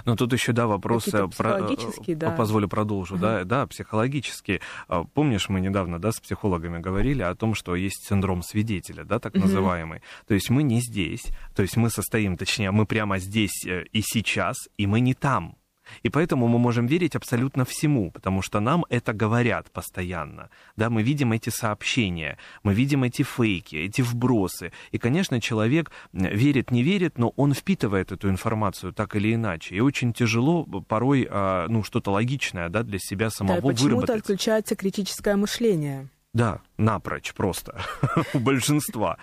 Но 0.05 0.15
тут 0.15 0.33
еще, 0.33 0.53
да, 0.53 0.65
вопросы... 0.65 1.11
Какие-то 1.11 1.37
про- 1.37 1.51
психологические, 1.53 2.15
да. 2.15 2.31
Позволю 2.31 2.67
продолжу, 2.67 3.13
Мгм. 3.15 3.21
да, 3.21 3.43
да, 3.43 3.67
психологические. 3.67 4.61
А, 4.87 5.03
Помнишь, 5.03 5.49
мы 5.49 5.59
недавно, 5.59 5.99
да, 5.99 6.11
с 6.11 6.19
психологами 6.19 6.79
говорили 6.79 7.21
о 7.21 7.35
том, 7.35 7.53
что 7.53 7.75
есть 7.75 8.07
синдром 8.07 8.41
свидетеля, 8.41 9.03
да, 9.03 9.19
так 9.19 9.33
Мгм. 9.35 9.43
называемый. 9.43 10.01
То 10.27 10.33
есть 10.33 10.49
мы 10.49 10.63
не 10.63 10.81
здесь, 10.81 11.27
то 11.55 11.61
есть 11.61 11.77
мы 11.77 11.89
состоим, 11.91 12.37
точнее, 12.37 12.71
мы 12.71 12.85
прямо 12.87 13.19
здесь 13.19 13.65
э, 13.67 13.83
и 13.93 14.01
сейчас, 14.01 14.55
и 14.77 14.87
мы 14.87 14.99
не 14.99 15.13
там. 15.13 15.55
И 16.03 16.09
поэтому 16.09 16.47
мы 16.47 16.59
можем 16.59 16.87
верить 16.87 17.15
абсолютно 17.15 17.65
всему, 17.65 18.11
потому 18.11 18.41
что 18.41 18.59
нам 18.59 18.85
это 18.89 19.13
говорят 19.13 19.71
постоянно. 19.71 20.49
Да, 20.75 20.89
мы 20.89 21.03
видим 21.03 21.31
эти 21.31 21.49
сообщения, 21.49 22.37
мы 22.63 22.73
видим 22.73 23.03
эти 23.03 23.23
фейки, 23.23 23.75
эти 23.75 24.01
вбросы. 24.01 24.71
И, 24.91 24.97
конечно, 24.97 25.41
человек 25.41 25.91
верит, 26.13 26.71
не 26.71 26.83
верит, 26.83 27.17
но 27.17 27.33
он 27.35 27.53
впитывает 27.53 28.11
эту 28.11 28.29
информацию 28.29 28.93
так 28.93 29.15
или 29.15 29.33
иначе. 29.33 29.75
И 29.75 29.79
очень 29.79 30.13
тяжело 30.13 30.63
порой 30.63 31.27
а, 31.29 31.67
ну, 31.67 31.83
что-то 31.83 32.11
логичное 32.11 32.69
да, 32.69 32.83
для 32.83 32.99
себя 32.99 33.27
Да, 33.27 33.31
самого 33.31 33.61
почему-то 33.61 33.83
выработать. 33.83 34.21
отключается 34.21 34.75
критическое 34.75 35.35
мышление. 35.35 36.09
Да, 36.33 36.61
напрочь 36.77 37.33
просто 37.33 37.79
у 38.33 38.39
большинства. 38.39 39.17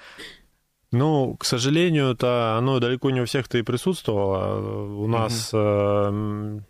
Ну, 0.94 1.36
к 1.36 1.44
сожалению, 1.44 2.12
это 2.12 2.56
оно 2.56 2.78
далеко 2.80 3.10
не 3.10 3.20
у 3.20 3.24
всех-то 3.24 3.58
и 3.58 3.62
присутствовало. 3.62 4.86
У 4.96 5.06
нас 5.06 5.50
э, 5.52 6.60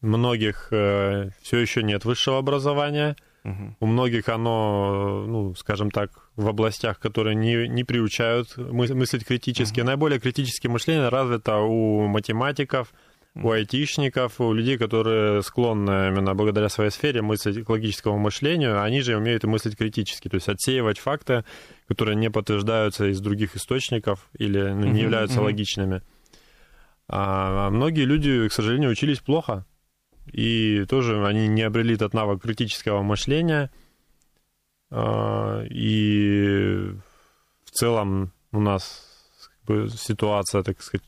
многих 0.00 0.66
все 0.68 1.58
еще 1.58 1.82
нет 1.82 2.04
высшего 2.04 2.38
образования. 2.38 3.16
Мгм. 3.44 3.76
У 3.80 3.86
многих 3.86 4.28
оно, 4.28 5.24
ну, 5.26 5.54
скажем 5.54 5.90
так, 5.90 6.10
в 6.36 6.48
областях, 6.48 6.98
которые 6.98 7.34
не, 7.34 7.68
не 7.68 7.84
приучают 7.84 8.56
мы- 8.56 8.92
мыслить 8.94 9.24
критически. 9.24 9.80
Наиболее 9.80 10.20
критическое 10.20 10.68
мышление 10.68 11.08
развито 11.08 11.58
у 11.58 12.06
математиков, 12.06 12.92
у 13.42 13.50
айтишников, 13.50 14.40
у 14.40 14.52
людей, 14.52 14.78
которые 14.78 15.42
склонны 15.42 16.08
именно 16.08 16.34
благодаря 16.34 16.68
своей 16.68 16.90
сфере 16.90 17.22
мыслить 17.22 17.64
к 17.64 17.68
логическому 17.68 18.18
мышлению, 18.18 18.82
они 18.82 19.00
же 19.00 19.16
умеют 19.16 19.44
и 19.44 19.46
мыслить 19.46 19.76
критически, 19.76 20.28
то 20.28 20.36
есть 20.36 20.48
отсеивать 20.48 20.98
факты, 20.98 21.44
которые 21.86 22.16
не 22.16 22.30
подтверждаются 22.30 23.06
из 23.06 23.20
других 23.20 23.56
источников 23.56 24.28
или 24.38 24.60
ну, 24.60 24.86
не 24.86 25.02
являются 25.02 25.40
логичными. 25.40 26.02
А 27.08 27.70
многие 27.70 28.04
люди, 28.04 28.48
к 28.48 28.52
сожалению, 28.52 28.90
учились 28.90 29.20
плохо, 29.20 29.64
и 30.32 30.84
тоже 30.88 31.24
они 31.26 31.48
не 31.48 31.62
обрели 31.62 31.94
этот 31.94 32.12
навык 32.12 32.42
критического 32.42 33.02
мышления, 33.02 33.70
а, 34.90 35.64
и 35.64 36.90
в 37.64 37.70
целом 37.70 38.32
у 38.52 38.60
нас 38.60 39.04
ситуация, 39.96 40.62
так 40.62 40.80
сказать, 40.82 41.07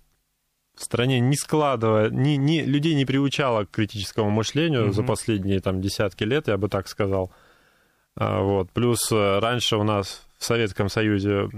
в 0.75 0.83
стране 0.83 1.21
не 1.21 1.37
складывая, 1.37 2.11
не, 2.11 2.37
не, 2.37 2.63
людей 2.63 2.95
не 2.95 3.05
приучала 3.05 3.65
к 3.65 3.71
критическому 3.71 4.31
мышлению 4.31 4.87
mm-hmm. 4.87 4.93
за 4.93 5.03
последние 5.03 5.61
там 5.61 5.81
десятки 5.81 6.25
лет, 6.25 6.49
я 6.49 6.57
бы 6.57 6.69
так 6.69 6.89
сказал. 6.89 7.31
А, 8.17 8.41
вот. 8.41 8.71
Плюс 8.71 9.11
э, 9.13 9.39
раньше 9.39 9.77
у 9.77 9.83
нас 9.83 10.27
в 10.39 10.45
Советском 10.45 10.89
Союзе 10.89 11.49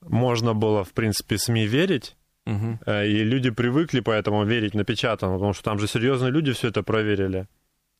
можно 0.00 0.54
было, 0.54 0.84
в 0.84 0.92
принципе, 0.92 1.38
СМИ 1.38 1.66
верить, 1.66 2.16
угу. 2.46 2.78
и 2.86 3.24
люди 3.24 3.50
привыкли 3.50 4.00
поэтому 4.00 4.44
верить 4.44 4.74
напечатанному, 4.74 5.38
потому 5.38 5.52
что 5.52 5.64
там 5.64 5.78
же 5.78 5.88
серьезные 5.88 6.30
люди 6.30 6.52
все 6.52 6.68
это 6.68 6.82
проверили. 6.82 7.46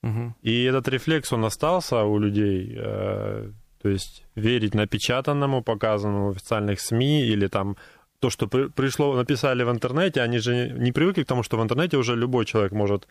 Угу. 0.03 0.35
И 0.43 0.63
этот 0.65 0.89
рефлекс, 0.89 1.33
он 1.33 1.45
остался 1.45 2.05
у 2.05 2.19
людей, 2.19 2.75
э, 2.77 3.51
то 3.83 3.89
есть 3.89 4.25
верить 4.35 4.75
напечатанному, 4.75 5.63
показанному 5.63 6.33
в 6.33 6.37
официальных 6.37 6.81
СМИ 6.81 7.23
или 7.23 7.49
там 7.49 7.77
то, 8.27 8.31
что 8.31 8.47
пришло, 8.49 9.15
написали 9.15 9.63
в 9.63 9.71
интернете, 9.71 10.21
они 10.21 10.39
же 10.39 10.71
не 10.71 10.93
привыкли 10.93 11.23
к 11.23 11.27
тому, 11.27 11.43
что 11.43 11.57
в 11.59 11.63
интернете 11.63 11.97
уже 11.97 12.17
любой 12.17 12.45
человек 12.45 12.73
может 12.73 13.07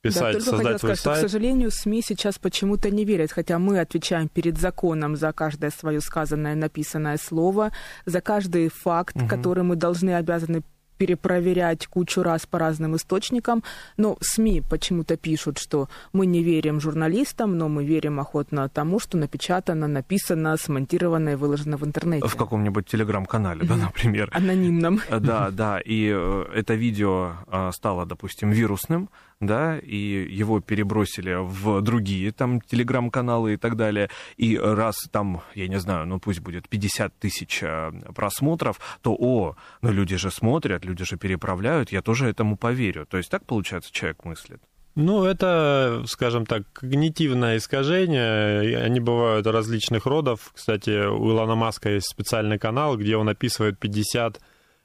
писать, 0.00 0.38
да, 0.38 0.44
только 0.44 0.44
создать 0.44 0.58
хотела 0.64 0.78
сказать, 0.78 0.98
сайт. 1.00 1.16
Что, 1.18 1.26
к 1.26 1.30
сожалению, 1.30 1.70
СМИ 1.70 2.02
сейчас 2.02 2.38
почему-то 2.38 2.90
не 2.90 3.04
верят, 3.04 3.32
хотя 3.32 3.58
мы 3.58 3.80
отвечаем 3.80 4.28
перед 4.28 4.58
законом 4.58 5.16
за 5.16 5.32
каждое 5.32 5.70
свое 5.70 6.00
сказанное, 6.00 6.54
написанное 6.54 7.18
слово, 7.18 7.72
за 8.06 8.20
каждый 8.20 8.68
факт, 8.68 9.16
угу. 9.16 9.26
который 9.26 9.64
мы 9.64 9.76
должны, 9.76 10.14
обязаны 10.14 10.62
перепроверять 11.00 11.86
кучу 11.86 12.22
раз 12.22 12.44
по 12.44 12.58
разным 12.58 12.94
источникам. 12.94 13.62
Но 13.96 14.18
СМИ 14.20 14.62
почему-то 14.68 15.16
пишут, 15.16 15.58
что 15.58 15.88
мы 16.12 16.26
не 16.26 16.42
верим 16.42 16.78
журналистам, 16.78 17.56
но 17.56 17.70
мы 17.70 17.86
верим 17.86 18.20
охотно 18.20 18.68
тому, 18.68 19.00
что 19.00 19.16
напечатано, 19.16 19.88
написано, 19.88 20.58
смонтировано 20.58 21.30
и 21.30 21.34
выложено 21.36 21.78
в 21.78 21.84
интернете. 21.86 22.28
В 22.28 22.36
каком-нибудь 22.36 22.86
телеграм-канале, 22.86 23.64
да, 23.64 23.76
например. 23.76 24.28
Анонимном. 24.32 25.00
Да, 25.08 25.50
да. 25.50 25.80
И 25.80 26.12
э, 26.14 26.44
это 26.54 26.74
видео 26.74 27.32
э, 27.46 27.70
стало, 27.72 28.04
допустим, 28.04 28.50
вирусным 28.50 29.08
да, 29.40 29.78
и 29.78 29.96
его 29.96 30.60
перебросили 30.60 31.34
в 31.40 31.80
другие 31.80 32.30
там 32.30 32.60
телеграм-каналы 32.60 33.54
и 33.54 33.56
так 33.56 33.76
далее, 33.76 34.10
и 34.36 34.58
раз 34.58 34.96
там, 35.10 35.42
я 35.54 35.66
не 35.68 35.80
знаю, 35.80 36.06
ну 36.06 36.20
пусть 36.20 36.40
будет 36.40 36.68
50 36.68 37.14
тысяч 37.18 37.62
э, 37.62 37.90
просмотров, 38.14 38.78
то, 39.00 39.16
о, 39.18 39.56
ну 39.80 39.90
люди 39.90 40.16
же 40.16 40.30
смотрят, 40.30 40.84
люди 40.84 41.04
же 41.04 41.16
переправляют, 41.16 41.90
я 41.90 42.02
тоже 42.02 42.28
этому 42.28 42.56
поверю. 42.56 43.06
То 43.06 43.16
есть 43.16 43.30
так, 43.30 43.44
получается, 43.46 43.90
человек 43.92 44.24
мыслит? 44.24 44.60
Ну, 44.96 45.24
это, 45.24 46.02
скажем 46.06 46.44
так, 46.44 46.64
когнитивное 46.72 47.58
искажение. 47.58 48.76
Они 48.78 48.98
бывают 48.98 49.46
различных 49.46 50.04
родов. 50.04 50.50
Кстати, 50.52 51.06
у 51.06 51.30
Илона 51.30 51.54
Маска 51.54 51.90
есть 51.90 52.08
специальный 52.08 52.58
канал, 52.58 52.96
где 52.96 53.16
он 53.16 53.28
описывает 53.28 53.78
50 53.78 54.38
Э, 54.38 54.42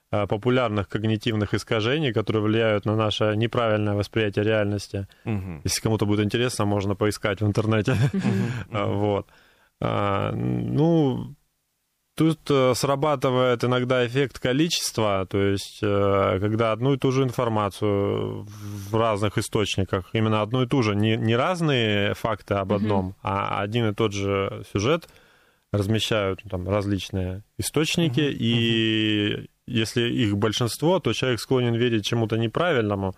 популярных 0.10 0.88
когнитивных 0.88 1.54
искажений, 1.54 2.14
которые 2.14 2.44
влияют 2.44 2.86
на 2.86 2.96
наше 2.96 3.36
неправильное 3.36 3.96
восприятие 3.96 4.46
реальности. 4.46 5.08
Угу. 5.26 5.62
Если 5.64 5.82
кому-то 5.82 6.06
будет 6.06 6.26
интересно, 6.26 6.66
можно 6.66 6.96
поискать 6.96 7.42
в 7.42 7.46
интернете. 7.46 7.96
Вот. 8.72 9.28
А, 9.82 10.32
ну, 10.32 11.36
Тут 12.16 12.50
э, 12.50 12.74
срабатывает 12.76 13.66
иногда 13.66 14.08
эффект 14.08 14.40
количества, 14.40 15.28
то 15.30 15.38
есть 15.38 15.80
э, 15.84 16.38
когда 16.40 16.72
одну 16.72 16.94
и 16.94 16.98
ту 16.98 17.12
же 17.12 17.24
информацию 17.24 18.46
в 18.46 18.96
разных 18.96 19.38
источниках, 19.38 20.12
именно 20.14 20.42
одну 20.42 20.64
и 20.64 20.66
ту 20.66 20.82
же, 20.82 20.96
не, 20.96 21.18
не 21.18 21.36
разные 21.36 22.14
факты 22.14 22.54
об 22.54 22.72
одном, 22.72 23.10
mm-hmm. 23.10 23.20
а 23.24 23.60
один 23.62 23.90
и 23.90 23.94
тот 23.94 24.14
же 24.14 24.64
сюжет 24.72 25.10
размещают 25.74 26.42
там 26.50 26.70
различные 26.70 27.44
источники, 27.58 28.22
mm-hmm. 28.22 28.38
и 28.40 29.50
если 29.67 30.03
их 30.03 30.38
большинство, 30.38 31.00
то 31.00 31.13
человек 31.13 31.39
склонен 31.39 31.75
верить 31.75 32.05
чему-то 32.05 32.38
неправильному, 32.38 33.15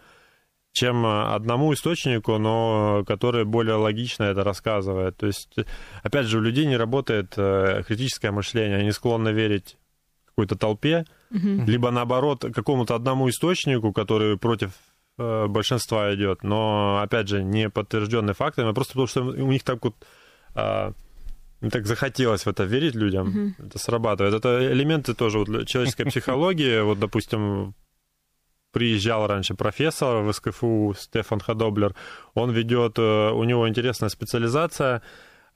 чем 0.71 1.05
одному 1.05 1.73
источнику, 1.73 2.37
но 2.37 3.03
который 3.07 3.45
более 3.45 3.75
логично 3.75 4.23
это 4.23 4.43
рассказывает. 4.43 5.17
То 5.17 5.25
есть, 5.25 5.55
опять 6.03 6.27
же, 6.27 6.37
у 6.37 6.41
людей 6.41 6.65
не 6.65 6.77
работает 6.77 7.33
э, 7.35 7.83
критическое 7.87 8.31
мышление, 8.31 8.77
они 8.77 8.91
склонны 8.91 9.29
верить 9.29 9.77
какой-то 10.27 10.55
толпе, 10.55 11.05
угу. 11.31 11.63
либо 11.65 11.89
наоборот 11.89 12.45
какому-то 12.53 12.93
одному 12.93 13.27
источнику, 13.27 13.91
который 13.91 14.37
против 14.37 14.71
э, 15.17 15.47
большинства 15.47 16.13
идет, 16.13 16.43
но 16.43 16.99
опять 17.01 17.27
же 17.27 17.43
не 17.43 17.69
подтвержденный 17.69 18.35
фактами, 18.35 18.69
а 18.69 18.73
просто 18.73 18.93
потому 18.93 19.07
что 19.07 19.23
у 19.23 19.51
них 19.51 19.63
так 19.63 19.83
вот 19.83 19.95
так 21.71 21.85
захотелось 21.85 22.45
в 22.45 22.49
это 22.49 22.63
верить 22.63 22.95
людям, 22.95 23.27
mm-hmm. 23.27 23.67
это 23.67 23.79
срабатывает. 23.79 24.33
Это 24.33 24.71
элементы 24.71 25.13
тоже 25.13 25.39
вот 25.39 25.67
человеческой 25.67 26.05
психологии. 26.05 26.81
Вот, 26.87 26.99
допустим, 26.99 27.73
приезжал 28.71 29.27
раньше 29.27 29.55
профессор 29.55 30.23
в 30.23 30.31
СКФУ 30.31 30.95
Стефан 30.97 31.39
Ходоблер. 31.39 31.95
Он 32.33 32.51
ведет, 32.51 32.99
э, 32.99 33.31
у 33.31 33.43
него 33.43 33.67
интересная 33.67 34.09
специализация 34.09 35.01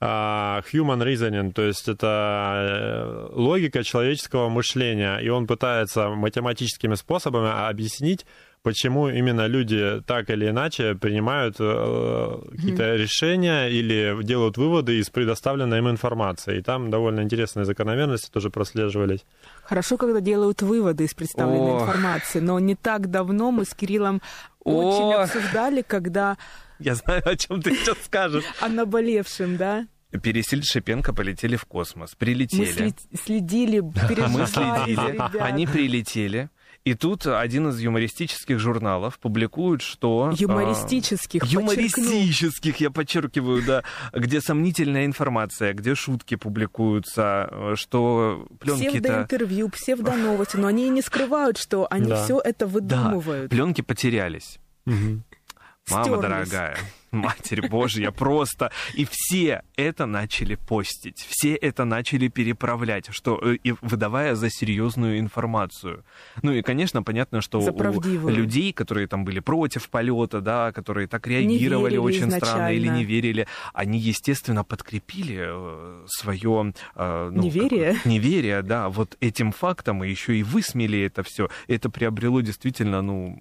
а, 0.04 0.62
human 0.72 1.00
reasoning, 1.04 1.52
то 1.52 1.62
есть 1.62 1.88
это 1.88 3.28
э, 3.28 3.28
логика 3.34 3.84
человеческого 3.84 4.48
мышления, 4.48 5.18
и 5.18 5.28
он 5.28 5.46
пытается 5.46 6.08
математическими 6.08 6.96
способами 6.96 7.68
объяснить, 7.68 8.26
почему 8.62 9.08
именно 9.08 9.46
люди 9.46 10.02
так 10.06 10.30
или 10.30 10.48
иначе 10.48 10.94
принимают 10.94 11.56
э, 11.58 12.38
какие-то 12.50 12.82
mm-hmm. 12.82 12.96
решения 12.96 13.68
или 13.68 14.22
делают 14.22 14.56
выводы 14.56 14.98
из 14.98 15.10
предоставленной 15.10 15.78
им 15.78 15.90
информации. 15.90 16.58
И 16.58 16.62
там 16.62 16.90
довольно 16.90 17.20
интересные 17.20 17.64
закономерности 17.64 18.30
тоже 18.30 18.50
прослеживались. 18.50 19.24
Хорошо, 19.64 19.96
когда 19.96 20.20
делают 20.20 20.62
выводы 20.62 21.04
из 21.04 21.14
представленной 21.14 21.72
О. 21.72 21.80
информации, 21.80 22.40
но 22.40 22.58
не 22.58 22.74
так 22.74 23.10
давно 23.10 23.50
мы 23.50 23.64
с 23.64 23.74
Кириллом 23.74 24.22
О. 24.64 24.70
очень 24.70 25.14
обсуждали, 25.14 25.82
когда... 25.82 26.36
Я 26.78 26.94
знаю, 26.94 27.22
о 27.24 27.36
чем 27.36 27.62
ты 27.62 27.74
сейчас 27.74 27.96
скажешь. 28.04 28.44
О 28.60 28.68
наболевшем, 28.68 29.56
да? 29.56 29.86
Пересиль 30.18 30.62
Шипенко 30.62 31.12
полетели 31.12 31.56
в 31.56 31.64
космос. 31.64 32.14
Прилетели. 32.14 32.94
Мы 33.10 33.18
следили, 33.18 33.80
переживали. 34.08 34.32
Мы 34.32 34.46
следили. 34.46 35.38
Они 35.40 35.66
прилетели. 35.66 36.50
И 36.84 36.94
тут 36.94 37.28
один 37.28 37.68
из 37.68 37.78
юмористических 37.78 38.58
журналов 38.58 39.20
публикует, 39.20 39.82
что... 39.82 40.32
Юмористических, 40.36 41.44
а, 41.44 41.46
Юмористических, 41.46 42.78
я 42.78 42.90
подчеркиваю, 42.90 43.62
да. 43.64 43.84
Где 44.12 44.40
сомнительная 44.40 45.06
информация, 45.06 45.74
где 45.74 45.94
шутки 45.94 46.34
публикуются, 46.34 47.74
что 47.76 48.48
пленки-то... 48.58 48.90
Псевдоинтервью, 48.90 49.68
псевдоновости, 49.68 50.56
но 50.56 50.66
они 50.66 50.86
и 50.86 50.90
не 50.90 51.02
скрывают, 51.02 51.56
что 51.56 51.86
они 51.88 52.08
да. 52.08 52.24
все 52.24 52.40
это 52.40 52.66
выдумывают. 52.66 53.48
Да, 53.48 53.56
пленки 53.56 53.80
потерялись. 53.82 54.58
Угу. 54.86 55.22
Мама 55.88 56.16
дорогая. 56.20 56.76
Матерь 57.12 57.68
Божья, 57.68 58.10
просто. 58.10 58.72
И 58.94 59.06
все 59.08 59.62
это 59.76 60.06
начали 60.06 60.54
постить, 60.54 61.18
все 61.28 61.54
это 61.54 61.84
начали 61.84 62.28
переправлять, 62.28 63.06
что, 63.10 63.38
э, 63.42 63.56
и 63.62 63.74
выдавая 63.82 64.34
за 64.34 64.48
серьезную 64.50 65.18
информацию. 65.18 66.04
Ну 66.42 66.52
и, 66.52 66.62
конечно, 66.62 67.02
понятно, 67.02 67.42
что 67.42 67.60
у 67.60 68.28
людей, 68.30 68.72
которые 68.72 69.06
там 69.06 69.24
были 69.24 69.40
против 69.40 69.88
полета, 69.90 70.40
да, 70.40 70.72
которые 70.72 71.06
так 71.06 71.26
реагировали 71.26 71.98
очень 71.98 72.22
изначально. 72.22 72.46
странно 72.46 72.72
или 72.72 72.88
не 72.88 73.04
верили, 73.04 73.46
они, 73.74 73.98
естественно, 73.98 74.64
подкрепили 74.64 75.38
э, 75.38 76.04
свое 76.06 76.72
э, 76.94 77.30
ну, 77.32 77.42
неверие. 77.42 77.94
Как, 77.94 78.06
неверие, 78.06 78.62
да, 78.62 78.88
вот 78.88 79.16
этим 79.20 79.52
фактом, 79.52 80.02
и 80.02 80.08
еще 80.08 80.36
и 80.36 80.42
высмели 80.42 81.00
это 81.00 81.22
все. 81.22 81.50
Это 81.68 81.90
приобрело 81.90 82.40
действительно, 82.40 83.02
ну, 83.02 83.38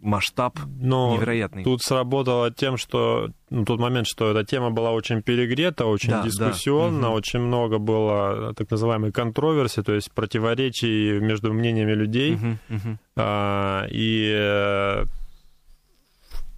масштаб 0.00 0.58
Но 0.78 1.14
невероятный. 1.14 1.64
Тут 1.64 1.82
сработало 1.82 2.50
тем, 2.50 2.76
что 2.76 3.30
ну, 3.50 3.64
тот 3.64 3.78
момент, 3.78 4.06
что 4.06 4.30
эта 4.30 4.44
тема 4.44 4.70
была 4.70 4.92
очень 4.92 5.22
перегрета, 5.22 5.86
очень 5.86 6.10
да, 6.10 6.22
дискуссионна, 6.22 7.02
да. 7.02 7.10
очень 7.10 7.40
много 7.40 7.78
было 7.78 8.54
так 8.54 8.70
называемой 8.70 9.12
контроверсии, 9.12 9.82
то 9.82 9.92
есть 9.92 10.10
противоречий 10.12 11.20
между 11.20 11.52
мнениями 11.52 11.92
людей. 11.92 12.34
Угу, 12.34 12.76
угу. 12.76 12.98
А, 13.16 13.86
и 13.90 14.32
э, 14.34 15.04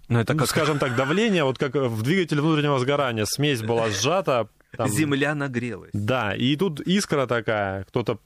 ну, 0.07 0.19
это 0.19 0.35
как... 0.35 0.47
скажем 0.47 0.79
так, 0.79 0.95
давление, 0.95 1.43
вот 1.43 1.57
как 1.57 1.75
в 1.75 2.01
двигателе 2.01 2.41
внутреннего 2.41 2.79
сгорания, 2.79 3.25
смесь 3.25 3.61
была 3.61 3.89
сжата. 3.89 4.47
Там... 4.77 4.89
Земля 4.89 5.35
нагрелась. 5.35 5.91
Да, 5.93 6.33
и 6.33 6.55
тут 6.55 6.81
искра 6.81 7.27
такая, 7.27 7.83
кто-то 7.83 8.19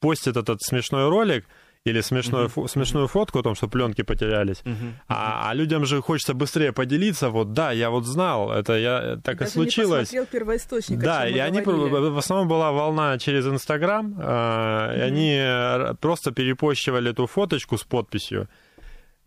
постит 0.00 0.36
этот 0.36 0.62
смешной 0.62 1.08
ролик, 1.08 1.46
или 1.90 2.00
смешную, 2.00 2.46
uh-huh. 2.46 2.64
фо- 2.64 2.68
смешную 2.68 3.08
фотку 3.08 3.38
о 3.38 3.42
том, 3.42 3.54
что 3.54 3.68
пленки 3.68 4.02
потерялись. 4.02 4.60
Uh-huh. 4.64 4.92
А, 5.08 5.50
а 5.50 5.54
людям 5.54 5.84
же 5.86 6.00
хочется 6.00 6.34
быстрее 6.34 6.72
поделиться. 6.72 7.30
Вот, 7.30 7.52
да, 7.52 7.72
я 7.72 7.90
вот 7.90 8.04
знал, 8.04 8.52
это 8.52 8.78
я 8.78 9.18
так 9.24 9.42
и, 9.42 9.44
и 9.44 9.48
случилось. 9.48 10.12
Не 10.12 10.24
первоисточник. 10.26 10.98
Да, 10.98 11.28
и 11.28 11.38
они 11.38 11.60
в 11.60 12.18
основном 12.18 12.48
была 12.48 12.72
волна 12.72 13.18
через 13.18 13.46
Инстаграм, 13.46 14.14
э, 14.18 14.22
uh-huh. 14.22 14.98
и 14.98 15.00
они 15.00 15.96
просто 16.00 16.32
перепощивали 16.32 17.10
эту 17.10 17.26
фоточку 17.26 17.76
с 17.76 17.84
подписью. 17.84 18.48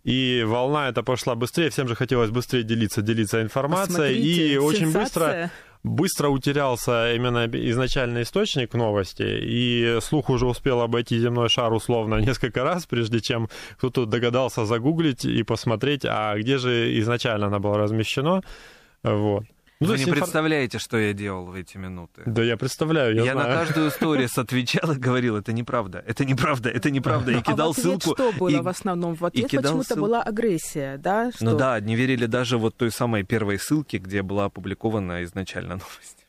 И 0.04 0.44
волна 0.48 0.90
эта 0.90 1.04
пошла 1.04 1.36
быстрее, 1.36 1.70
всем 1.70 1.88
же 1.88 1.96
хотелось 1.96 2.32
быстрее 2.32 2.64
делиться, 2.64 3.02
делиться 3.04 3.42
информацией. 3.42 3.88
Посмотрите, 3.88 4.54
и 4.54 4.58
очень 4.58 4.92
сенсация. 4.92 5.02
быстро 5.04 5.52
быстро 5.84 6.30
утерялся 6.30 7.14
именно 7.14 7.46
изначальный 7.48 8.24
источник 8.24 8.74
новости, 8.74 9.24
и 9.24 10.00
слух 10.02 10.30
уже 10.30 10.46
успел 10.46 10.82
обойти 10.82 11.20
земной 11.20 11.50
шар 11.50 11.74
условно 11.74 12.16
несколько 12.22 12.64
раз, 12.64 12.86
прежде 12.86 13.20
чем 13.20 13.50
кто-то 13.78 14.06
догадался 14.06 14.66
загуглить 14.66 15.26
и 15.26 15.44
посмотреть, 15.44 16.06
а 16.06 16.38
где 16.38 16.58
же 16.58 17.00
изначально 17.00 17.48
она 17.48 17.60
была 17.60 17.78
размещена. 17.78 18.42
Вот. 19.04 19.46
Ну, 19.82 19.88
Вы 19.88 19.98
не 19.98 20.04
инфор... 20.04 20.18
представляете, 20.18 20.78
что 20.78 21.00
я 21.00 21.12
делал 21.12 21.46
в 21.46 21.56
эти 21.56 21.76
минуты. 21.76 22.22
Да, 22.28 22.44
я 22.44 22.56
представляю, 22.56 23.16
я, 23.16 23.24
я 23.24 23.32
знаю. 23.34 23.50
на 23.50 23.56
каждую 23.56 23.90
историю 23.90 24.30
отвечал 24.36 24.92
и 24.92 24.96
говорил, 24.96 25.38
это 25.38 25.54
неправда, 25.54 26.04
это 26.06 26.24
неправда, 26.24 26.70
это 26.70 26.92
неправда, 26.92 27.32
и 27.32 27.42
кидал 27.42 27.72
а 27.72 27.74
в 27.74 27.76
ссылку. 27.76 28.14
что 28.14 28.32
было 28.34 28.50
и... 28.50 28.56
в 28.58 28.68
основном? 28.68 29.16
В 29.16 29.26
ответ 29.26 29.50
почему-то 29.50 29.84
ссыл... 29.96 29.98
была 30.04 30.22
агрессия, 30.22 30.98
да? 30.98 31.32
Что... 31.32 31.46
Ну 31.46 31.58
да, 31.58 31.80
не 31.80 31.96
верили 31.96 32.28
даже 32.28 32.60
вот 32.60 32.78
той 32.78 32.92
самой 32.92 33.24
первой 33.24 33.58
ссылке, 33.58 33.98
где 33.98 34.22
была 34.22 34.46
опубликована 34.46 35.24
изначально 35.24 35.70
новость. 35.76 36.28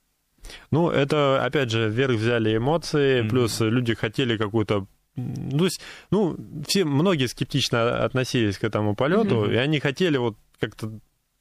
Ну, 0.70 0.88
это, 0.88 1.44
опять 1.44 1.70
же, 1.70 1.90
вверх 1.90 2.16
взяли 2.16 2.56
эмоции, 2.56 3.20
mm-hmm. 3.20 3.28
плюс 3.28 3.60
люди 3.60 3.94
хотели 3.94 4.38
какую-то 4.38 4.86
ну, 5.14 5.58
то 5.58 5.64
есть, 5.66 5.82
ну, 6.10 6.38
все, 6.66 6.86
многие 6.86 7.26
скептично 7.26 8.02
относились 8.02 8.56
к 8.56 8.64
этому 8.64 8.96
полету, 8.96 9.44
mm-hmm. 9.44 9.52
и 9.52 9.56
они 9.56 9.78
хотели 9.78 10.16
вот 10.16 10.38
как-то 10.58 10.90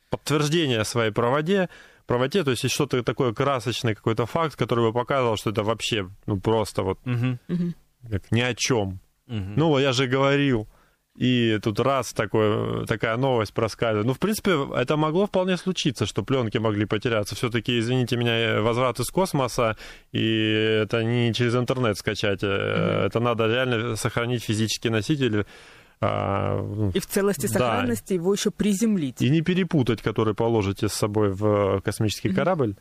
подтверждение 0.09 0.83
своей 0.83 1.11
правоте, 1.11 1.69
правоте, 2.11 2.43
то 2.43 2.51
есть 2.51 2.63
есть 2.63 2.75
что-то 2.75 3.03
такое 3.03 3.33
красочное, 3.33 3.95
какой-то 3.95 4.25
факт, 4.25 4.55
который 4.55 4.83
бы 4.85 4.93
показывал, 4.93 5.37
что 5.37 5.49
это 5.49 5.63
вообще, 5.63 6.09
ну, 6.25 6.39
просто 6.39 6.83
вот 6.83 6.99
угу. 7.05 7.37
как 8.09 8.31
ни 8.31 8.41
о 8.41 8.53
чем. 8.53 8.99
Угу. 9.27 9.53
Ну, 9.55 9.79
я 9.79 9.93
же 9.93 10.07
говорил. 10.07 10.67
И 11.17 11.59
тут 11.61 11.79
раз 11.79 12.13
такой, 12.13 12.85
такая 12.85 13.17
новость 13.17 13.53
проскальзывает. 13.53 14.07
Ну, 14.07 14.13
в 14.13 14.19
принципе, 14.19 14.51
это 14.75 14.97
могло 14.97 15.25
вполне 15.25 15.57
случиться, 15.57 16.05
что 16.05 16.23
пленки 16.23 16.57
могли 16.57 16.85
потеряться. 16.85 17.35
Все-таки, 17.35 17.79
извините 17.79 18.17
меня, 18.17 18.61
возврат 18.61 18.99
из 18.99 19.09
космоса, 19.09 19.75
и 20.13 20.81
это 20.83 21.03
не 21.03 21.33
через 21.33 21.55
интернет 21.55 21.97
скачать. 21.97 22.43
Mm-hmm. 22.43 23.05
Это 23.07 23.19
надо 23.19 23.47
реально 23.47 23.95
сохранить 23.97 24.43
физический 24.43 24.89
носитель 24.89 25.45
а, 26.01 26.91
и 26.93 26.99
в 26.99 27.05
целости 27.05 27.45
сохранности 27.45 28.09
да. 28.09 28.15
его 28.15 28.33
еще 28.33 28.49
приземлить. 28.49 29.21
И 29.21 29.29
не 29.29 29.41
перепутать, 29.41 30.01
который 30.01 30.33
положите 30.33 30.89
с 30.89 30.93
собой 30.93 31.29
в 31.29 31.81
космический 31.81 32.33
корабль. 32.33 32.75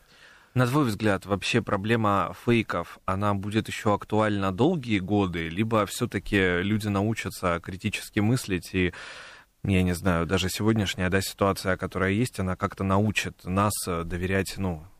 На 0.54 0.66
твой 0.66 0.84
взгляд, 0.84 1.26
вообще 1.26 1.62
проблема 1.62 2.34
фейков, 2.44 2.98
она 3.04 3.34
будет 3.34 3.68
еще 3.68 3.94
актуальна 3.94 4.50
долгие 4.50 4.98
годы, 4.98 5.48
либо 5.48 5.86
все-таки 5.86 6.62
люди 6.62 6.88
научатся 6.88 7.60
критически 7.62 8.20
мыслить 8.20 8.74
и 8.74 8.92
я 9.62 9.82
не 9.82 9.92
знаю, 9.92 10.24
даже 10.24 10.48
сегодняшняя 10.48 11.10
да, 11.10 11.20
ситуация, 11.20 11.76
которая 11.76 12.12
есть, 12.12 12.40
она 12.40 12.56
как-то 12.56 12.82
научит 12.82 13.44
нас 13.44 13.74
доверять, 13.86 14.54
ну, 14.56 14.86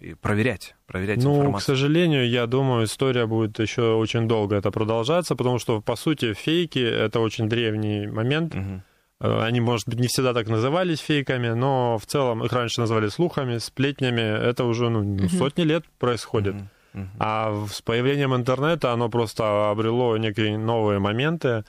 и 0.00 0.14
проверять, 0.14 0.76
проверять 0.86 1.22
ну, 1.22 1.36
информацию. 1.36 1.60
к 1.60 1.62
сожалению, 1.62 2.28
я 2.28 2.46
думаю, 2.46 2.84
история 2.84 3.26
будет 3.26 3.58
еще 3.58 3.94
очень 3.94 4.28
долго 4.28 4.56
это 4.56 4.70
продолжаться, 4.70 5.34
потому 5.36 5.58
что, 5.58 5.80
по 5.80 5.96
сути, 5.96 6.32
фейки— 6.32 6.78
это 7.06 7.20
очень 7.20 7.48
древний 7.48 8.06
момент. 8.06 8.54
Угу. 8.54 8.82
Они, 9.18 9.60
может 9.60 9.88
быть, 9.88 9.98
не 9.98 10.08
всегда 10.08 10.34
так 10.34 10.48
назывались 10.48 11.00
фейками, 11.00 11.48
но 11.48 11.96
в 11.98 12.04
целом 12.06 12.44
их 12.44 12.52
раньше 12.52 12.80
называли 12.80 13.08
слухами, 13.08 13.58
сплетнями. 13.58 14.20
Это 14.20 14.64
уже 14.64 14.90
ну, 14.90 15.00
угу. 15.00 15.28
сотни 15.28 15.62
лет 15.62 15.84
происходит. 15.98 16.54
Угу. 16.54 16.68
Угу. 16.96 17.06
А 17.18 17.66
с 17.70 17.82
появлением 17.82 18.34
интернета 18.34 18.92
оно 18.92 19.08
просто 19.08 19.70
обрело 19.70 20.16
некие 20.16 20.58
новые 20.58 20.98
моменты. 20.98 21.64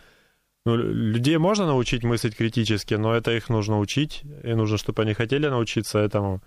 Ну, 0.66 0.76
людей 0.76 1.38
можно 1.38 1.66
научить 1.66 2.04
мыслить 2.04 2.36
критически, 2.36 2.96
но 2.96 3.14
это 3.14 3.32
их 3.32 3.48
нужно 3.50 3.80
учить, 3.80 4.24
и 4.44 4.54
нужно, 4.54 4.78
чтобы 4.78 5.04
они 5.04 5.14
хотели 5.14 5.48
научиться 5.48 6.00
этому 6.00 6.42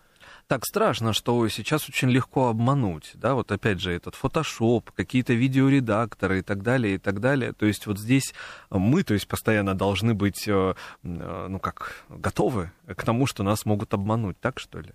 так 0.51 0.67
страшно, 0.67 1.13
что 1.13 1.49
сейчас 1.49 1.89
очень 1.89 2.11
легко 2.11 2.49
обмануть, 2.49 3.13
да, 3.15 3.35
вот 3.35 3.53
опять 3.53 3.79
же 3.79 3.93
этот 3.93 4.17
фотошоп, 4.17 4.91
какие-то 4.91 5.33
видеоредакторы 5.33 6.41
и 6.41 6.43
так 6.43 6.65
далее, 6.65 6.97
и 6.97 6.99
так 6.99 7.21
далее. 7.21 7.53
То 7.53 7.67
есть 7.67 7.87
вот 7.87 8.01
здесь 8.01 8.35
мы, 8.69 9.05
то 9.05 9.15
есть 9.15 9.29
постоянно 9.29 9.75
должны 9.75 10.13
быть, 10.13 10.49
э, 10.49 10.75
э, 11.05 11.47
ну 11.49 11.61
как, 11.61 12.05
готовы 12.09 12.73
к 12.85 13.05
тому, 13.05 13.27
что 13.27 13.45
нас 13.45 13.65
могут 13.65 13.95
обмануть, 13.95 14.41
так 14.41 14.59
что 14.59 14.81
ли? 14.81 14.91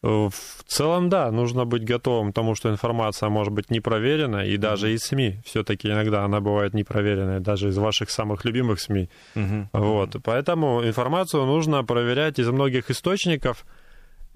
В 0.00 0.32
целом, 0.66 1.10
да, 1.10 1.30
нужно 1.30 1.66
быть 1.66 1.84
готовым 1.84 2.32
к 2.32 2.34
тому, 2.34 2.54
что 2.54 2.70
информация 2.70 3.28
может 3.28 3.52
быть 3.52 3.70
не 3.70 3.80
проверена, 3.80 4.46
и 4.46 4.56
даже 4.56 4.94
из 4.94 5.00
СМИ 5.00 5.40
все-таки 5.44 5.88
иногда 5.88 6.24
она 6.24 6.40
бывает 6.40 6.72
непроверенной, 6.72 7.40
даже 7.40 7.68
из 7.68 7.76
ваших 7.76 8.08
самых 8.08 8.46
любимых 8.46 8.80
СМИ. 8.80 9.10
Mm-hmm. 9.34 9.66
Вот, 9.74 10.16
поэтому 10.24 10.82
информацию 10.86 11.44
нужно 11.44 11.84
проверять 11.84 12.38
из 12.38 12.48
многих 12.48 12.90
источников, 12.90 13.66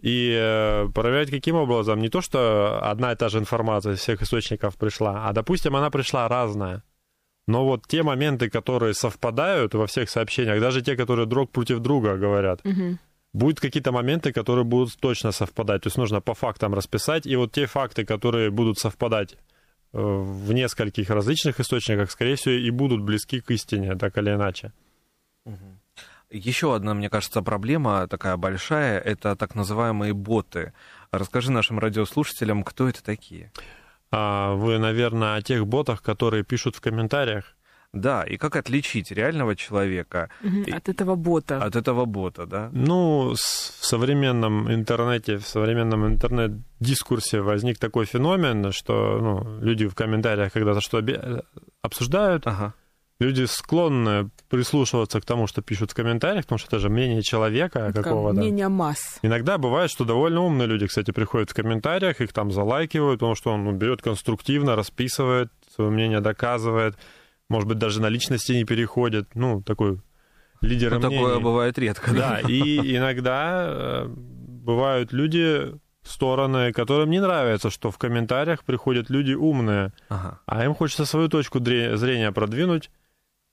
и 0.01 0.33
э, 0.33 0.89
проверять 0.95 1.31
каким 1.31 1.57
образом? 1.57 2.01
Не 2.01 2.09
то, 2.09 2.21
что 2.21 2.79
одна 2.83 3.13
и 3.13 3.17
та 3.17 3.29
же 3.29 3.39
информация 3.39 3.95
из 3.95 4.01
всех 4.01 4.23
источников 4.23 4.77
пришла, 4.77 5.29
а, 5.29 5.33
допустим, 5.33 5.75
она 5.75 5.91
пришла 5.91 6.29
разная. 6.29 6.83
Но 7.49 7.65
вот 7.65 7.87
те 7.89 8.03
моменты, 8.03 8.51
которые 8.51 8.95
совпадают 8.95 9.75
во 9.75 9.87
всех 9.87 10.11
сообщениях, 10.11 10.61
даже 10.61 10.83
те, 10.83 10.97
которые 10.97 11.27
друг 11.27 11.51
против 11.51 11.81
друга 11.81 12.17
говорят, 12.17 12.61
угу. 12.65 12.99
будут 13.33 13.59
какие-то 13.59 13.91
моменты, 13.91 14.33
которые 14.33 14.65
будут 14.65 14.97
точно 15.01 15.33
совпадать. 15.33 15.83
То 15.83 15.87
есть 15.87 15.97
нужно 15.97 16.21
по 16.21 16.35
фактам 16.35 16.75
расписать. 16.75 17.27
И 17.27 17.37
вот 17.37 17.53
те 17.53 17.67
факты, 17.67 18.05
которые 18.05 18.51
будут 18.51 18.79
совпадать 18.79 19.33
э, 19.33 19.39
в 19.99 20.53
нескольких 20.53 21.11
различных 21.11 21.59
источниках, 21.59 22.11
скорее 22.11 22.37
всего, 22.37 22.55
и 22.55 22.71
будут 22.71 23.01
близки 23.01 23.41
к 23.41 23.51
истине, 23.51 23.97
так 23.97 24.19
или 24.19 24.31
иначе. 24.31 24.73
Угу. 25.47 25.79
Еще 26.31 26.75
одна, 26.75 26.95
мне 26.95 27.09
кажется, 27.09 27.43
проблема 27.43 28.07
такая 28.07 28.37
большая, 28.37 28.99
это 29.01 29.35
так 29.35 29.55
называемые 29.55 30.13
боты. 30.13 30.73
Расскажи 31.11 31.51
нашим 31.51 31.79
радиослушателям, 31.79 32.65
кто 32.65 32.89
это 32.89 33.03
такие. 33.03 33.51
А 34.11 34.55
вы, 34.55 34.79
наверное, 34.79 35.37
о 35.37 35.43
тех 35.43 35.67
ботах, 35.67 36.03
которые 36.03 36.45
пишут 36.45 36.77
в 36.77 36.81
комментариях? 36.81 37.55
Да, 37.95 38.23
и 38.23 38.37
как 38.37 38.57
отличить 38.57 39.11
реального 39.11 39.57
человека 39.57 40.29
от 40.71 40.91
этого 40.91 41.15
бота? 41.15 41.63
От 41.63 41.75
этого 41.75 42.05
бота, 42.05 42.45
да? 42.45 42.69
Ну, 42.73 43.33
в 43.35 43.39
современном 43.39 44.71
интернете, 44.71 45.39
в 45.39 45.47
современном 45.47 46.07
интернет-дискурсе 46.07 47.41
возник 47.41 47.79
такой 47.79 48.05
феномен, 48.05 48.73
что 48.73 49.19
ну, 49.19 49.61
люди 49.63 49.87
в 49.89 49.95
комментариях 49.95 50.53
когда-то 50.53 50.83
что 50.83 51.03
обсуждают, 51.81 52.47
ага 52.47 52.75
люди 53.21 53.45
склонны 53.45 54.31
прислушиваться 54.49 55.21
к 55.21 55.25
тому, 55.25 55.47
что 55.47 55.61
пишут 55.61 55.91
в 55.91 55.95
комментариях, 55.95 56.45
потому 56.45 56.59
что 56.59 56.69
это 56.69 56.79
же 56.79 56.89
мнение 56.89 57.23
человека 57.23 57.93
какого-то. 57.93 58.39
Мнение 58.39 58.69
масс. 58.69 59.19
Иногда 59.23 59.59
бывает, 59.59 59.91
что 59.91 60.05
довольно 60.05 60.41
умные 60.43 60.67
люди, 60.67 60.87
кстати, 60.87 61.11
приходят 61.11 61.51
в 61.51 61.55
комментариях, 61.55 62.21
их 62.21 62.33
там 62.33 62.53
залайкивают, 62.53 63.21
потому 63.21 63.35
что 63.35 63.51
он 63.53 63.65
ну, 63.65 63.73
берет 63.73 64.03
конструктивно, 64.03 64.77
расписывает, 64.77 65.51
свое 65.75 65.91
мнение 65.91 66.21
доказывает, 66.21 66.97
может 67.49 67.69
быть, 67.69 67.79
даже 67.79 68.01
на 68.01 68.09
личности 68.09 68.53
не 68.53 68.65
переходит. 68.65 69.35
Ну, 69.35 69.63
такой 69.63 70.01
лидер 70.61 70.93
ну, 70.93 71.07
мнений. 71.07 71.17
Такое 71.17 71.41
бывает 71.41 71.79
редко. 71.79 72.13
Да, 72.15 72.41
и 72.41 72.97
иногда 72.97 73.67
э, 73.69 74.07
бывают 74.09 75.13
люди, 75.13 75.73
стороны, 76.05 76.73
которым 76.73 77.11
не 77.11 77.21
нравится, 77.21 77.71
что 77.71 77.91
в 77.91 77.99
комментариях 77.99 78.65
приходят 78.65 79.11
люди 79.11 79.33
умные, 79.33 79.93
ага. 80.09 80.41
а 80.47 80.65
им 80.65 80.75
хочется 80.75 81.05
свою 81.05 81.29
точку 81.29 81.59
зрения 81.59 82.33
продвинуть, 82.33 82.91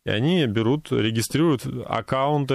и 0.05 0.09
они 0.09 0.45
берут, 0.45 0.91
регистрируют 0.91 1.65
аккаунты 1.87 2.53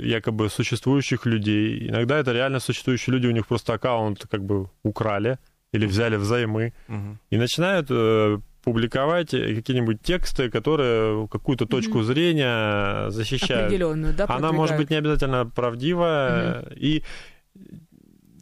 якобы 0.00 0.48
существующих 0.48 1.26
людей. 1.26 1.88
Иногда 1.88 2.18
это 2.18 2.32
реально 2.32 2.60
существующие 2.60 3.14
люди, 3.14 3.26
у 3.26 3.32
них 3.32 3.46
просто 3.46 3.74
аккаунт 3.74 4.26
как 4.30 4.42
бы 4.42 4.70
украли 4.82 5.38
или 5.72 5.86
взяли 5.86 6.16
взаймы. 6.16 6.72
Угу. 6.88 7.18
И 7.30 7.36
начинают 7.36 7.88
э, 7.90 8.38
публиковать 8.64 9.30
какие-нибудь 9.30 10.00
тексты, 10.00 10.50
которые 10.50 11.28
какую-то 11.28 11.66
точку 11.66 11.98
угу. 11.98 12.04
зрения 12.04 13.10
защищают. 13.10 13.66
Определенную, 13.66 14.14
да, 14.14 14.24
Она 14.28 14.52
может 14.52 14.78
быть 14.78 14.88
не 14.88 14.96
обязательно 14.96 15.44
правдивая. 15.44 16.62
Угу. 16.62 16.74
И 16.76 17.02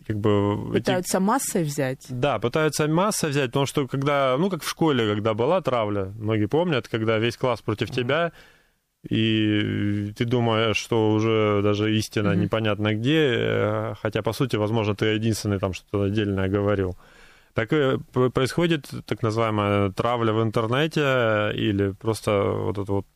как 0.06 0.18
бы... 0.18 0.72
Пытаются 0.72 1.18
эти... 1.18 1.24
массой 1.24 1.64
взять? 1.64 2.06
Да, 2.08 2.38
пытаются 2.38 2.86
массой 2.86 3.30
взять, 3.30 3.46
потому 3.46 3.66
что 3.66 3.88
когда, 3.88 4.36
ну, 4.38 4.48
как 4.50 4.62
в 4.62 4.68
школе, 4.68 5.12
когда 5.12 5.34
была 5.34 5.60
травля, 5.60 6.12
многие 6.18 6.46
помнят, 6.46 6.88
когда 6.88 7.18
весь 7.18 7.36
класс 7.36 7.60
против 7.62 7.90
mm-hmm. 7.90 7.94
тебя, 7.94 8.32
и 9.08 10.12
ты 10.16 10.24
думаешь, 10.24 10.76
что 10.76 11.12
уже 11.12 11.60
даже 11.62 11.96
истина 11.96 12.28
mm-hmm. 12.28 12.36
непонятно 12.36 12.94
где, 12.94 13.94
хотя, 14.00 14.22
по 14.22 14.32
сути, 14.32 14.56
возможно, 14.56 14.94
ты 14.94 15.06
единственный 15.06 15.58
там 15.58 15.72
что-то 15.72 16.04
отдельное 16.04 16.48
говорил. 16.48 16.96
так 17.56 17.72
и 17.72 17.98
происходит 18.30 18.88
так 19.06 19.22
называемая 19.22 19.90
травля 19.90 20.32
в 20.32 20.42
интернете 20.42 21.52
или 21.54 21.92
просто 21.92 22.42
вот 22.42 22.78
это 22.78 22.92
вот 22.92 23.06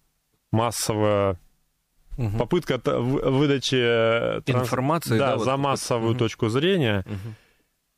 массовая 0.51 1.39
угу. 2.21 2.39
попытка 2.39 2.79
выдачи 2.85 3.75
информации 4.47 5.19
да, 5.19 5.37
да, 5.37 5.39
за 5.39 5.53
вот, 5.53 5.61
массовую 5.61 6.13
угу. 6.13 6.19
точку 6.19 6.49
зрения. 6.49 7.05
Угу. 7.07 7.35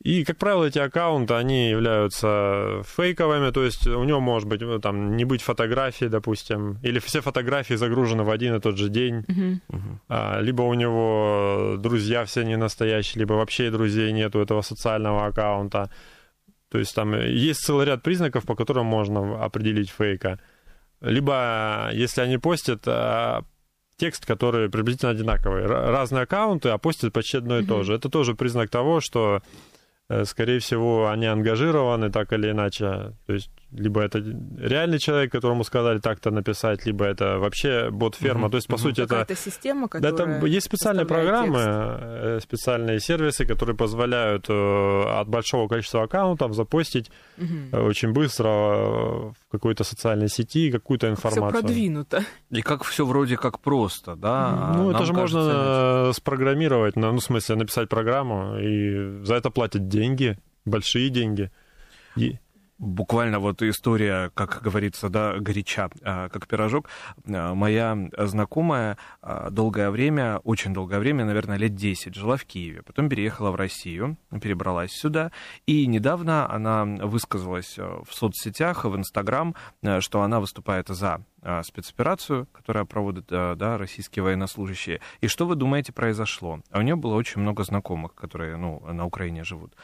И, 0.03 0.25
как 0.25 0.37
правило, 0.37 0.65
эти 0.65 0.81
аккаунты, 0.81 1.35
они 1.35 1.71
являются 1.71 2.83
фейковыми, 2.85 3.53
то 3.53 3.63
есть 3.63 3.87
у 3.87 4.03
него 4.03 4.19
может 4.19 4.49
быть 4.49 4.61
ну, 4.61 4.81
там 4.81 5.17
не 5.17 5.25
быть 5.25 5.43
фотографий, 5.43 6.09
допустим, 6.09 6.79
или 6.83 6.99
все 6.99 7.21
фотографии 7.21 7.75
загружены 7.75 8.25
в 8.25 8.31
один 8.31 8.57
и 8.57 8.61
тот 8.61 8.77
же 8.79 8.89
день, 8.89 9.21
uh-huh. 9.21 9.61
а, 10.09 10.41
либо 10.41 10.63
у 10.63 10.75
него 10.75 11.77
друзья 11.79 12.25
все 12.25 12.43
не 12.43 12.57
настоящие, 12.57 13.21
либо 13.21 13.35
вообще 13.35 13.71
друзей 13.71 14.11
нету 14.11 14.41
этого 14.41 14.63
социального 14.63 15.27
аккаунта. 15.27 15.89
То 16.69 16.79
есть 16.79 16.97
там 16.97 17.15
есть 17.15 17.61
целый 17.61 17.87
ряд 17.87 18.03
признаков, 18.03 18.45
по 18.45 18.57
которым 18.57 18.87
можно 18.87 19.45
определить 19.45 19.91
фейка. 19.91 20.41
Либо, 21.01 21.91
если 21.93 22.23
они 22.23 22.39
постят 22.39 22.83
а, 22.87 23.45
текст, 24.03 24.27
который 24.27 24.69
приблизительно 24.69 25.12
одинаковый, 25.12 25.65
разные 25.67 26.25
аккаунты, 26.25 26.71
а 26.71 26.79
постят 26.79 27.12
почти 27.12 27.38
одно 27.38 27.59
и 27.59 27.65
то 27.65 27.85
же. 27.85 27.95
Это 27.95 28.09
тоже 28.09 28.35
признак 28.35 28.69
того, 28.69 29.01
что 29.01 29.43
Э, 30.12 30.27
скорее 30.27 30.59
всего, 30.59 31.09
они 31.09 31.27
ангажированы 31.27 32.11
так 32.11 32.33
или 32.35 32.51
иначе. 32.51 33.12
То 33.27 33.33
есть 33.33 33.51
либо 33.73 34.03
это 34.03 34.19
реальный 34.19 34.99
человек, 34.99 35.33
которому 35.33 35.65
сказали 35.65 35.99
так-то 35.99 36.31
написать, 36.31 36.87
либо 36.87 37.05
это 37.05 37.39
вообще 37.39 37.91
бот-ферма. 37.91 38.47
Угу. 38.47 38.51
То 38.51 38.57
есть, 38.57 38.69
по 38.69 38.75
угу. 38.75 38.83
сути, 38.83 39.01
это... 39.01 39.17
Это 39.17 39.37
система, 39.37 39.89
которая... 39.89 40.13
Да, 40.13 40.25
там 40.25 40.45
есть 40.45 40.67
специальные 40.67 41.07
программы, 41.07 41.59
текст. 41.59 41.69
Э, 41.69 42.39
специальные 42.43 43.01
сервисы, 43.01 43.47
которые 43.47 43.77
позволяют 43.77 44.47
э, 44.49 45.03
от 45.21 45.29
большого 45.29 45.69
количества 45.69 46.03
аккаунтов 46.03 46.55
запостить 46.55 47.11
угу. 47.39 47.87
очень 47.87 48.13
быстро 48.13 48.49
в 48.49 49.35
какой-то 49.51 49.85
социальной 49.85 50.29
сети 50.29 50.71
какую-то 50.71 51.09
информацию. 51.09 51.51
Все 51.51 51.61
продвинуто. 51.61 52.25
И 52.51 52.63
как 52.63 52.85
все 52.85 53.07
вроде 53.07 53.37
как 53.37 53.61
просто, 53.61 54.17
да? 54.17 54.75
Ну, 54.77 54.91
это 54.91 55.05
же 55.05 55.15
кажется, 55.15 55.39
можно 55.39 56.13
спрограммировать, 56.13 56.97
ну, 56.97 57.13
в 57.13 57.21
смысле, 57.21 57.57
написать 57.57 57.89
программу, 57.89 58.59
и 58.59 59.25
за 59.25 59.35
это 59.35 59.51
платят 59.51 59.89
деньги, 59.89 60.39
большие 60.65 61.09
деньги. 61.09 61.51
И 62.17 62.37
буквально 62.83 63.38
вот 63.38 63.62
история, 63.62 64.31
как 64.35 64.61
говорится, 64.61 65.09
да, 65.09 65.38
горяча, 65.38 65.88
а, 66.03 66.29
как 66.29 66.49
пирожок. 66.49 66.88
А, 67.27 67.55
моя 67.55 67.97
знакомая 68.18 68.99
а, 69.23 69.51
долгое 69.51 69.90
время, 69.90 70.38
очень 70.38 70.75
долгое 70.75 70.99
время, 70.99 71.25
наверное, 71.25 71.57
лет 71.57 71.77
10, 71.77 72.14
жила 72.14 72.37
в 72.37 72.45
Киеве, 72.45 72.83
потом 72.83 73.09
переехала 73.09 73.53
в 73.53 73.55
Россию, 73.55 74.16
перебралась 74.42 74.90
сюда, 74.90 75.31
и 75.64 75.87
недавно 75.87 76.53
она 76.53 76.85
высказалась 76.85 77.79
в 77.79 78.09
соцсетях, 78.11 78.85
в 78.85 78.97
Инстаграм, 78.97 79.55
что 80.01 80.23
она 80.23 80.40
выступает 80.40 80.88
за 80.88 81.25
спецоперацию, 81.62 82.47
которая 82.53 82.85
проводят 82.85 83.27
да, 83.27 83.79
российские 83.79 84.23
военнослужащие. 84.23 85.01
И 85.21 85.27
что 85.27 85.47
вы 85.47 85.57
думаете 85.57 85.92
произошло? 85.92 86.61
А 86.71 86.79
у 86.79 86.83
нее 86.83 86.95
было 86.95 87.14
очень 87.14 87.40
много 87.40 87.64
знакомых, 87.64 88.14
которые 88.14 88.57
ну, 88.57 88.81
на 88.92 89.07
Украине 89.07 89.42
живут. 89.42 89.75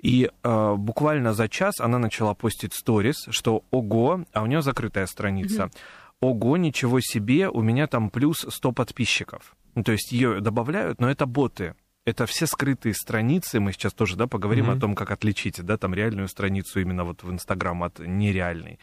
И 0.00 0.30
э, 0.42 0.74
буквально 0.76 1.34
за 1.34 1.48
час 1.48 1.80
она 1.80 1.98
начала 1.98 2.34
постить 2.34 2.74
сторис, 2.74 3.26
что 3.30 3.64
ого, 3.70 4.24
а 4.32 4.42
у 4.42 4.46
нее 4.46 4.62
закрытая 4.62 5.06
страница. 5.06 5.64
Mm-hmm. 5.64 5.78
Ого, 6.20 6.56
ничего 6.56 7.00
себе, 7.00 7.48
у 7.48 7.62
меня 7.62 7.86
там 7.86 8.10
плюс 8.10 8.46
100 8.48 8.72
подписчиков. 8.72 9.56
Ну, 9.74 9.82
то 9.84 9.92
есть 9.92 10.12
ее 10.12 10.40
добавляют, 10.40 11.00
но 11.00 11.10
это 11.10 11.26
боты 11.26 11.74
это 12.08 12.24
все 12.24 12.46
скрытые 12.46 12.94
страницы. 12.94 13.60
Мы 13.60 13.72
сейчас 13.72 13.92
тоже, 13.92 14.16
да, 14.16 14.26
поговорим 14.26 14.70
mm-hmm. 14.70 14.78
о 14.78 14.80
том, 14.80 14.94
как 14.94 15.10
отличить, 15.10 15.62
да, 15.62 15.76
там 15.76 15.92
реальную 15.94 16.28
страницу 16.28 16.80
именно 16.80 17.04
вот 17.04 17.22
в 17.22 17.30
Инстаграм 17.30 17.82
от 17.82 17.98
нереальной. 17.98 18.78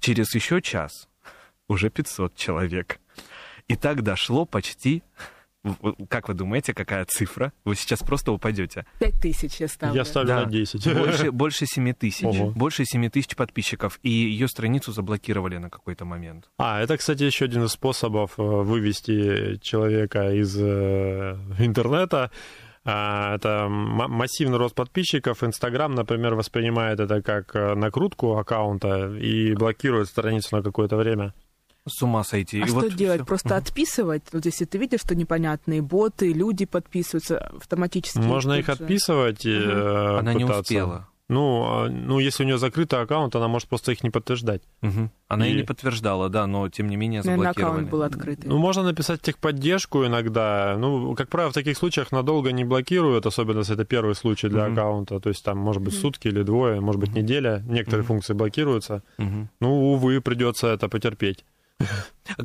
Через 0.00 0.34
еще 0.34 0.60
час 0.60 1.08
уже 1.68 1.90
500 1.90 2.34
человек. 2.34 2.98
И 3.68 3.76
так 3.76 4.02
дошло 4.02 4.44
почти... 4.46 5.02
Как 6.08 6.28
вы 6.28 6.34
думаете, 6.34 6.74
какая 6.74 7.04
цифра? 7.04 7.52
Вы 7.64 7.76
сейчас 7.76 8.00
просто 8.00 8.32
упадете. 8.32 8.86
Пять 8.98 9.20
тысяч 9.20 9.56
я 9.60 9.68
ставлю. 9.68 9.96
Я 9.96 10.04
ставлю 10.04 10.28
да. 10.28 10.44
на 10.44 10.50
10. 10.50 10.94
Больше, 10.94 11.30
больше 11.30 11.66
7 11.66 11.92
тысяч. 11.94 12.24
Ого. 12.24 12.50
Больше 12.50 12.84
7 12.84 13.08
тысяч 13.10 13.34
подписчиков. 13.36 13.98
И 14.02 14.10
ее 14.10 14.48
страницу 14.48 14.92
заблокировали 14.92 15.58
на 15.58 15.70
какой-то 15.70 16.04
момент. 16.04 16.48
А, 16.58 16.80
это, 16.80 16.96
кстати, 16.96 17.22
еще 17.24 17.46
один 17.46 17.64
из 17.64 17.72
способов 17.72 18.38
э, 18.38 18.42
вывести 18.42 19.58
человека 19.62 20.32
из 20.32 20.56
э, 20.58 21.36
интернета. 21.58 22.30
А, 22.84 23.34
это 23.34 23.66
массивный 23.68 24.58
рост 24.58 24.74
подписчиков. 24.74 25.42
Инстаграм, 25.42 25.92
например, 25.92 26.34
воспринимает 26.34 27.00
это 27.00 27.20
как 27.20 27.54
э, 27.56 27.74
накрутку 27.74 28.38
аккаунта 28.38 29.08
и 29.08 29.54
блокирует 29.54 30.08
страницу 30.08 30.56
на 30.56 30.62
какое-то 30.62 30.96
время 30.96 31.34
с 31.86 32.02
ума 32.02 32.24
сойти. 32.24 32.60
А 32.60 32.64
и 32.64 32.68
что 32.68 32.80
вот 32.80 32.94
делать? 32.94 33.20
Все. 33.20 33.26
Просто 33.26 33.56
отписывать? 33.56 34.22
Вот 34.32 34.44
если 34.44 34.64
ты 34.64 34.78
видишь, 34.78 35.00
что 35.00 35.14
непонятные 35.14 35.82
боты, 35.82 36.32
люди 36.32 36.64
подписываются 36.66 37.38
автоматически. 37.38 38.18
Можно 38.18 38.54
их 38.54 38.66
же. 38.66 38.72
отписывать 38.72 39.46
и 39.46 39.56
угу. 39.56 40.18
Она 40.18 40.32
пытаться. 40.32 40.38
не 40.38 40.44
успела. 40.44 41.08
Ну, 41.28 41.64
а, 41.64 41.88
ну, 41.88 42.20
если 42.20 42.44
у 42.44 42.46
нее 42.46 42.56
закрытый 42.56 43.00
аккаунт, 43.00 43.34
она 43.34 43.48
может 43.48 43.68
просто 43.68 43.90
их 43.90 44.04
не 44.04 44.10
подтверждать. 44.10 44.62
Угу. 44.82 45.10
Она 45.28 45.48
и... 45.48 45.52
и 45.52 45.56
не 45.56 45.62
подтверждала, 45.64 46.28
да, 46.28 46.46
но 46.46 46.68
тем 46.68 46.88
не 46.88 46.96
менее 46.96 47.22
заблокировали. 47.22 47.54
Наверное, 47.54 47.70
аккаунт 47.70 47.90
был 47.90 48.02
открытый. 48.02 48.48
Ну, 48.48 48.58
можно 48.58 48.84
написать 48.84 49.22
техподдержку 49.22 50.06
иногда. 50.06 50.76
Ну, 50.78 51.14
как 51.16 51.28
правило, 51.28 51.50
в 51.50 51.54
таких 51.54 51.76
случаях 51.76 52.12
надолго 52.12 52.52
не 52.52 52.64
блокируют, 52.64 53.26
особенно 53.26 53.58
если 53.58 53.74
это 53.74 53.84
первый 53.84 54.14
случай 54.14 54.48
для 54.48 54.66
угу. 54.66 54.72
аккаунта. 54.72 55.18
То 55.18 55.28
есть 55.28 55.44
там, 55.44 55.58
может 55.58 55.82
быть, 55.82 55.94
сутки 55.94 56.28
или 56.28 56.42
двое, 56.42 56.80
может 56.80 57.00
быть, 57.00 57.12
неделя. 57.12 57.60
Некоторые 57.66 58.02
угу. 58.02 58.08
функции 58.08 58.32
блокируются. 58.32 59.02
Угу. 59.18 59.48
Ну, 59.60 59.92
увы, 59.92 60.20
придется 60.20 60.68
это 60.68 60.88
потерпеть. 60.88 61.44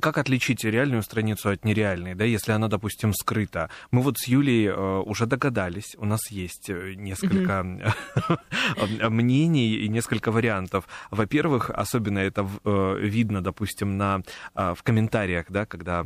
Как 0.02 0.18
отличить 0.18 0.64
реальную 0.64 1.02
страницу 1.04 1.50
от 1.50 1.66
нереальной, 1.66 2.16
да, 2.16 2.24
если 2.24 2.52
она, 2.52 2.68
допустим, 2.68 3.14
скрыта? 3.14 3.70
Мы 3.90 4.02
вот 4.02 4.18
с 4.18 4.28
Юлей 4.28 4.68
э, 4.68 5.00
уже 5.00 5.26
догадались, 5.26 5.96
у 5.98 6.06
нас 6.06 6.30
есть 6.30 6.70
э, 6.70 6.94
несколько 6.96 7.64
мнений 9.10 9.76
и 9.76 9.90
несколько 9.90 10.32
вариантов. 10.32 10.88
Во-первых, 11.10 11.70
особенно 11.70 12.20
это 12.20 12.48
э, 12.64 12.98
видно, 13.00 13.42
допустим, 13.42 13.98
на, 13.98 14.22
в 14.54 14.78
комментариях, 14.84 15.46
да, 15.50 15.66
когда 15.66 16.06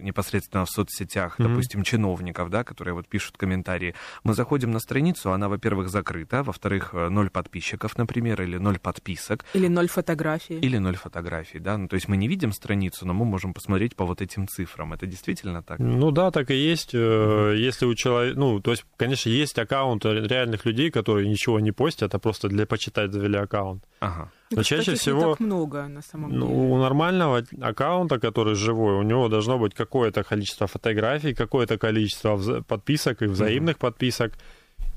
непосредственно 0.00 0.64
в 0.64 0.70
соцсетях, 0.70 1.38
mm-hmm. 1.38 1.48
допустим, 1.48 1.82
чиновников, 1.82 2.50
да, 2.50 2.64
которые 2.64 2.94
вот 2.94 3.08
пишут 3.08 3.36
комментарии. 3.36 3.94
Мы 4.24 4.34
заходим 4.34 4.70
на 4.70 4.78
страницу, 4.78 5.32
она, 5.32 5.48
во-первых, 5.48 5.88
закрыта, 5.88 6.42
во-вторых, 6.42 6.90
э, 6.92 7.08
ноль 7.08 7.30
подписчиков, 7.30 7.96
например, 7.98 8.42
или 8.42 8.58
ноль 8.58 8.78
подписок. 8.78 9.44
Или 9.54 9.68
ноль 9.68 9.88
фотографий. 9.88 10.58
Или 10.58 10.78
ноль 10.78 10.96
фотографий, 10.96 11.58
да. 11.58 11.76
Ну, 11.78 11.88
то 11.88 11.94
есть 11.94 12.08
мы 12.08 12.16
не 12.16 12.28
видим 12.28 12.52
страницу, 12.52 13.06
но 13.06 13.14
мы 13.14 13.24
можем 13.24 13.54
посмотреть 13.54 13.96
по 13.96 14.04
вот 14.04 14.22
этим 14.22 14.48
цифрам. 14.48 14.92
Это 14.92 15.06
действительно 15.06 15.62
так? 15.62 15.78
Ну 15.78 16.10
да, 16.10 16.30
так 16.30 16.50
и 16.50 16.54
есть. 16.54 16.94
Mm-hmm. 16.94 17.56
Если 17.56 17.86
у 17.86 17.94
человека, 17.94 18.38
ну, 18.38 18.60
то 18.60 18.72
есть, 18.72 18.84
конечно, 18.96 19.28
есть 19.28 19.58
аккаунты 19.58 20.08
реальных 20.08 20.64
людей, 20.64 20.90
которые 20.90 21.28
ничего 21.28 21.60
не 21.60 21.72
постят, 21.72 22.14
а 22.14 22.18
просто 22.18 22.48
для 22.48 22.66
почитать 22.66 23.12
завели 23.12 23.38
аккаунт. 23.38 23.84
Ага. 24.00 24.30
Но 24.50 24.62
чаще 24.62 24.94
всего... 24.94 25.18
Не 25.18 25.30
так 25.30 25.40
много, 25.40 25.88
на 25.88 26.02
самом 26.02 26.30
деле. 26.30 26.44
Ну, 26.44 26.72
у 26.72 26.78
нормального 26.78 27.44
аккаунта, 27.60 28.18
который 28.18 28.54
живой, 28.54 28.94
у 28.94 29.02
него 29.02 29.28
должно 29.28 29.58
быть 29.58 29.74
какое-то 29.74 30.22
количество 30.24 30.66
фотографий, 30.66 31.34
какое-то 31.34 31.78
количество 31.78 32.62
подписок 32.62 33.22
и 33.22 33.26
взаимных 33.26 33.76
mm-hmm. 33.76 33.80
подписок. 33.80 34.32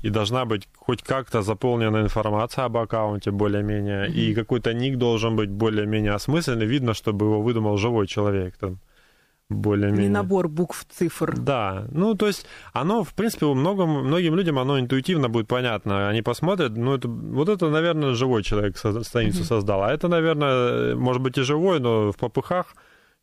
И 0.02 0.10
должна 0.10 0.44
быть 0.44 0.68
хоть 0.76 1.02
как-то 1.02 1.42
заполнена 1.42 2.00
информация 2.00 2.64
об 2.64 2.76
аккаунте 2.76 3.30
более-менее. 3.30 4.06
Mm-hmm. 4.06 4.12
И 4.12 4.34
какой-то 4.34 4.72
ник 4.72 4.96
должен 4.96 5.36
быть 5.36 5.50
более-менее 5.50 6.12
осмысленный. 6.12 6.66
Видно, 6.66 6.94
чтобы 6.94 7.26
его 7.26 7.42
выдумал 7.42 7.76
живой 7.76 8.06
человек. 8.06 8.56
Там 8.56 8.78
более-менее. 9.54 10.08
Не 10.08 10.12
набор 10.12 10.48
букв, 10.48 10.86
цифр. 10.90 11.36
Да, 11.36 11.86
ну 11.90 12.14
то 12.14 12.26
есть 12.26 12.46
оно, 12.72 13.04
в 13.04 13.14
принципе, 13.14 13.46
у 13.46 13.54
многим, 13.54 14.06
многим 14.06 14.34
людям 14.34 14.58
оно 14.58 14.78
интуитивно 14.78 15.28
будет 15.28 15.48
понятно. 15.48 16.08
Они 16.08 16.22
посмотрят, 16.22 16.76
ну 16.76 16.94
это, 16.94 17.08
вот 17.08 17.48
это, 17.48 17.70
наверное, 17.70 18.14
живой 18.14 18.42
человек 18.42 18.76
страницу 18.76 19.42
mm-hmm. 19.42 19.44
создал, 19.44 19.82
а 19.82 19.92
это, 19.92 20.08
наверное, 20.08 20.94
может 20.96 21.22
быть 21.22 21.38
и 21.38 21.42
живой, 21.42 21.80
но 21.80 22.12
в 22.12 22.16
попыхах 22.16 22.74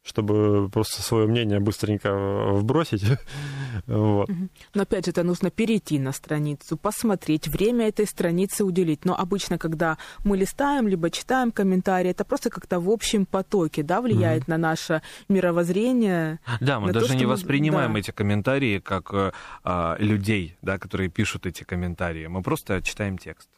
чтобы 0.04 0.70
просто 0.70 1.02
свое 1.02 1.28
мнение 1.28 1.60
быстренько 1.60 2.14
вбросить. 2.54 3.04
вот. 3.88 4.30
Но 4.74 4.82
опять 4.82 5.06
же, 5.06 5.12
это 5.12 5.24
нужно 5.24 5.52
перейти 5.52 6.00
на 6.00 6.12
страницу, 6.12 6.78
посмотреть, 6.78 7.48
время 7.48 7.88
этой 7.90 8.06
страницы 8.06 8.64
уделить. 8.64 9.06
Но 9.06 9.16
обычно, 9.16 9.58
когда 9.58 9.98
мы 10.24 10.38
листаем, 10.38 10.88
либо 10.88 11.10
читаем 11.10 11.52
комментарии, 11.52 12.12
это 12.12 12.24
просто 12.24 12.50
как-то 12.50 12.80
в 12.80 12.90
общем 12.90 13.26
потоке, 13.26 13.84
да, 13.84 14.02
влияет 14.02 14.44
mm-hmm. 14.44 14.52
на 14.52 14.58
наше 14.58 15.02
мировоззрение. 15.28 16.40
Да, 16.62 16.80
мы 16.80 16.94
даже 16.94 17.10
то, 17.10 17.16
не 17.16 17.26
воспринимаем 17.26 17.94
да. 17.94 18.00
эти 18.00 18.12
комментарии 18.12 18.80
как 18.80 19.14
э, 19.14 19.32
а, 19.64 19.96
людей, 20.00 20.58
да, 20.62 20.78
которые 20.78 21.10
пишут 21.10 21.46
эти 21.46 21.64
комментарии. 21.64 22.28
Мы 22.28 22.42
просто 22.42 22.82
читаем 22.82 23.18
текст. 23.18 23.50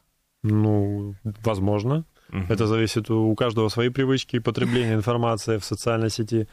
Ну, 0.42 1.14
возможно. 1.44 2.04
Угу. 2.32 2.44
Это 2.48 2.66
зависит 2.66 3.10
у 3.10 3.34
каждого 3.34 3.68
свои 3.68 3.90
привычки 3.90 4.38
потребления 4.38 4.94
информации 4.94 5.58
в 5.58 5.64
социальной 5.64 6.10
сети. 6.10 6.48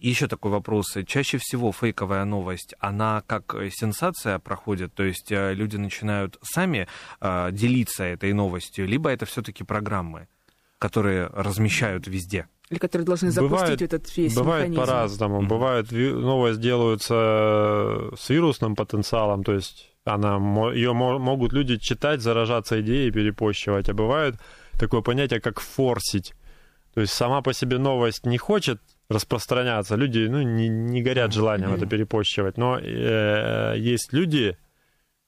Еще 0.00 0.26
такой 0.26 0.50
вопрос. 0.50 0.96
Чаще 1.06 1.38
всего 1.38 1.70
фейковая 1.72 2.24
новость, 2.24 2.74
она 2.80 3.22
как 3.26 3.54
сенсация 3.70 4.38
проходит, 4.40 4.92
то 4.94 5.04
есть 5.04 5.30
э, 5.30 5.54
люди 5.54 5.76
начинают 5.76 6.38
сами 6.42 6.88
э, 7.20 7.50
делиться 7.52 8.02
этой 8.04 8.32
новостью, 8.32 8.88
либо 8.88 9.10
это 9.10 9.24
все-таки 9.24 9.62
программы, 9.62 10.26
которые 10.78 11.28
размещают 11.32 12.08
везде? 12.08 12.48
Или 12.70 12.78
которые 12.78 13.06
должны 13.06 13.30
запустить 13.30 13.60
бывает, 13.60 13.82
этот 13.82 14.16
весь 14.16 14.34
Бывает 14.34 14.70
механизм. 14.70 14.80
по-разному. 14.80 15.42
Mm-hmm. 15.42 15.46
Бывает 15.46 15.92
новость 15.92 16.60
делаются 16.60 18.10
с 18.16 18.28
вирусным 18.30 18.74
потенциалом, 18.74 19.44
то 19.44 19.52
есть 19.52 19.90
она, 20.04 20.36
ее 20.72 20.92
могут 20.94 21.52
люди 21.52 21.76
читать, 21.76 22.22
заражаться 22.22 22.80
идеей, 22.80 23.12
перепощивать. 23.12 23.88
А 23.88 23.94
бывает 23.94 24.36
такое 24.78 25.00
понятие, 25.00 25.40
как 25.40 25.60
форсить. 25.60 26.34
То 26.94 27.00
есть 27.00 27.12
сама 27.12 27.40
по 27.40 27.52
себе 27.52 27.78
новость 27.78 28.26
не 28.26 28.38
хочет 28.38 28.80
распространяться. 29.08 29.96
Люди 29.96 30.26
ну, 30.28 30.42
не, 30.42 30.68
не 30.68 31.02
горят 31.02 31.32
желанием 31.32 31.74
это 31.74 31.86
перепощивать. 31.86 32.58
Но 32.58 32.78
э, 32.78 33.74
есть 33.78 34.12
люди, 34.12 34.56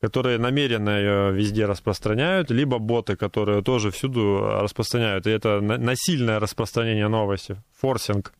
которые 0.00 0.38
намеренно 0.38 0.90
ее 0.90 1.32
везде 1.32 1.66
распространяют, 1.66 2.50
либо 2.50 2.78
боты, 2.78 3.16
которые 3.16 3.62
тоже 3.62 3.90
всюду 3.90 4.40
распространяют. 4.60 5.26
И 5.26 5.30
это 5.30 5.60
насильное 5.60 6.40
распространение 6.40 7.08
новости, 7.08 7.56
форсинг. 7.80 8.32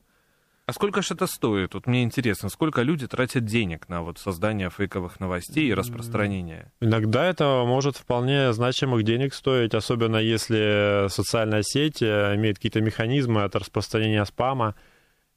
А 0.66 0.72
сколько 0.72 1.02
же 1.02 1.12
это 1.12 1.26
стоит? 1.26 1.74
Вот 1.74 1.86
мне 1.86 2.02
интересно, 2.02 2.48
сколько 2.48 2.80
люди 2.80 3.06
тратят 3.06 3.44
денег 3.44 3.86
на 3.90 4.02
вот 4.02 4.18
создание 4.18 4.70
фейковых 4.70 5.20
новостей 5.20 5.68
и 5.68 5.74
распространение? 5.74 6.72
Иногда 6.80 7.26
это 7.26 7.64
может 7.66 7.98
вполне 7.98 8.50
значимых 8.54 9.02
денег 9.02 9.34
стоить, 9.34 9.74
особенно 9.74 10.16
если 10.16 11.08
социальная 11.08 11.62
сеть 11.62 12.00
э, 12.00 12.34
имеет 12.36 12.56
какие-то 12.56 12.80
механизмы 12.80 13.42
от 13.42 13.54
распространения 13.56 14.24
спама, 14.24 14.74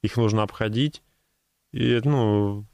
их 0.01 0.15
нужно 0.15 0.43
обходить. 0.43 1.03
И, 1.73 1.99
ну, 2.05 2.65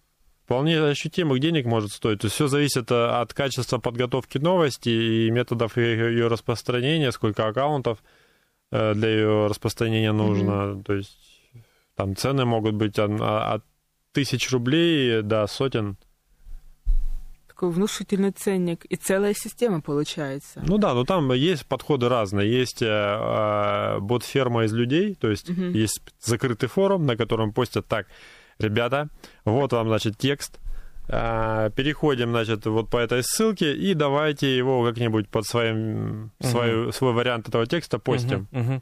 вполне 0.44 0.80
ощутимых 0.80 1.39
денег 1.39 1.66
может 1.66 1.92
стоить. 1.92 2.20
То 2.20 2.26
есть 2.26 2.36
все 2.36 2.46
зависит 2.46 2.92
э, 2.92 3.06
от 3.20 3.34
качества 3.34 3.80
подготовки 3.80 4.38
новости 4.38 4.89
и 4.89 5.32
методов 5.32 5.76
ее 5.78 6.28
распространения, 6.28 7.12
сколько 7.12 7.48
аккаунтов 7.48 8.04
э, 8.72 8.94
для 8.94 9.10
ее 9.10 9.48
распространения 9.48 10.12
нужно. 10.12 10.52
Mm-hmm. 10.52 10.84
То 10.84 10.94
есть 10.94 11.33
там 11.95 12.15
цены 12.15 12.45
могут 12.45 12.75
быть 12.75 12.97
от, 12.99 13.12
от 13.19 13.63
тысяч 14.12 14.51
рублей 14.51 15.21
до 15.21 15.47
сотен. 15.47 15.97
Такой 17.47 17.69
внушительный 17.69 18.32
ценник. 18.32 18.86
И 18.86 18.95
целая 18.95 19.34
система 19.34 19.82
получается. 19.82 20.63
Ну 20.65 20.77
да, 20.77 20.93
но 20.93 21.03
там 21.03 21.32
есть 21.34 21.67
подходы 21.67 22.10
разные. 22.10 22.51
Есть 22.51 22.82
э, 22.82 22.88
э, 22.88 23.99
бот-ферма 23.99 24.65
из 24.65 24.73
людей, 24.73 25.15
то 25.15 25.29
есть 25.29 25.49
угу. 25.49 25.62
есть 25.62 26.01
закрытый 26.19 26.69
форум, 26.69 27.06
на 27.06 27.15
котором 27.15 27.53
постят 27.53 27.88
так, 27.88 28.08
ребята, 28.58 29.10
вот 29.45 29.71
вам, 29.71 29.88
значит, 29.88 30.17
текст, 30.17 30.60
э, 31.10 31.69
переходим, 31.75 32.32
значит, 32.32 32.65
вот 32.65 32.89
по 32.89 32.97
этой 32.97 33.21
ссылке 33.23 33.75
и 33.75 33.93
давайте 33.93 34.58
его 34.58 34.84
как-нибудь 34.84 35.29
под 35.29 35.45
своим, 35.45 36.32
угу. 36.39 36.49
свой, 36.49 36.93
свой 36.93 37.13
вариант 37.13 37.49
этого 37.49 37.67
текста 37.67 37.99
постим. 37.99 38.47
Угу, 38.51 38.62
угу. 38.62 38.82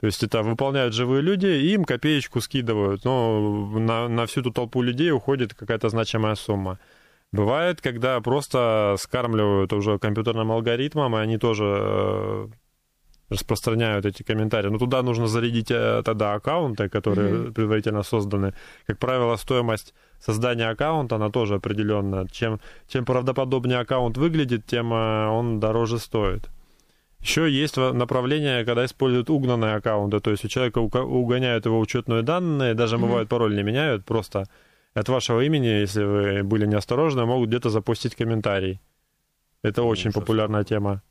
То 0.00 0.06
есть 0.06 0.22
это 0.22 0.42
выполняют 0.42 0.94
живые 0.94 1.20
люди, 1.20 1.46
и 1.46 1.74
им 1.74 1.84
копеечку 1.84 2.40
скидывают. 2.40 3.04
Но 3.04 3.68
на, 3.78 4.08
на 4.08 4.24
всю 4.24 4.40
эту 4.40 4.50
толпу 4.50 4.80
людей 4.80 5.12
уходит 5.12 5.52
какая-то 5.54 5.90
значимая 5.90 6.36
сумма. 6.36 6.78
Бывает, 7.32 7.82
когда 7.82 8.18
просто 8.20 8.96
скармливают 8.98 9.72
уже 9.74 9.98
компьютерным 9.98 10.50
алгоритмом, 10.52 11.16
и 11.16 11.20
они 11.20 11.36
тоже 11.36 11.64
э, 11.64 12.48
распространяют 13.28 14.06
эти 14.06 14.22
комментарии. 14.22 14.70
Но 14.70 14.78
туда 14.78 15.02
нужно 15.02 15.26
зарядить 15.26 15.70
э, 15.70 16.02
тогда 16.02 16.32
аккаунты, 16.32 16.88
которые 16.88 17.32
mm-hmm. 17.32 17.52
предварительно 17.52 18.02
созданы. 18.02 18.54
Как 18.86 18.98
правило, 18.98 19.36
стоимость 19.36 19.92
создания 20.18 20.70
аккаунта, 20.70 21.16
она 21.16 21.28
тоже 21.28 21.56
определенная. 21.56 22.26
Чем, 22.32 22.58
чем 22.88 23.04
правдоподобнее 23.04 23.78
аккаунт 23.78 24.16
выглядит, 24.16 24.64
тем 24.64 24.94
э, 24.94 25.26
он 25.28 25.60
дороже 25.60 25.98
стоит. 25.98 26.48
Еще 27.20 27.50
есть 27.50 27.76
направление, 27.76 28.64
когда 28.64 28.84
используют 28.84 29.28
угнанные 29.28 29.74
аккаунты, 29.74 30.20
то 30.20 30.30
есть 30.30 30.44
у 30.44 30.48
человека 30.48 30.78
угоняют 30.78 31.66
его 31.66 31.78
учетные 31.78 32.22
данные, 32.22 32.74
даже 32.74 32.96
mm-hmm. 32.96 33.00
бывает 33.00 33.28
пароль 33.28 33.54
не 33.54 33.62
меняют, 33.62 34.04
просто 34.04 34.46
от 34.94 35.08
вашего 35.08 35.42
имени, 35.42 35.66
если 35.66 36.02
вы 36.02 36.42
были 36.42 36.66
неосторожны, 36.66 37.26
могут 37.26 37.48
где-то 37.48 37.68
запустить 37.68 38.16
комментарий. 38.16 38.80
Это 39.62 39.82
очень 39.82 40.12
популярная 40.12 40.64
тема 40.64 41.02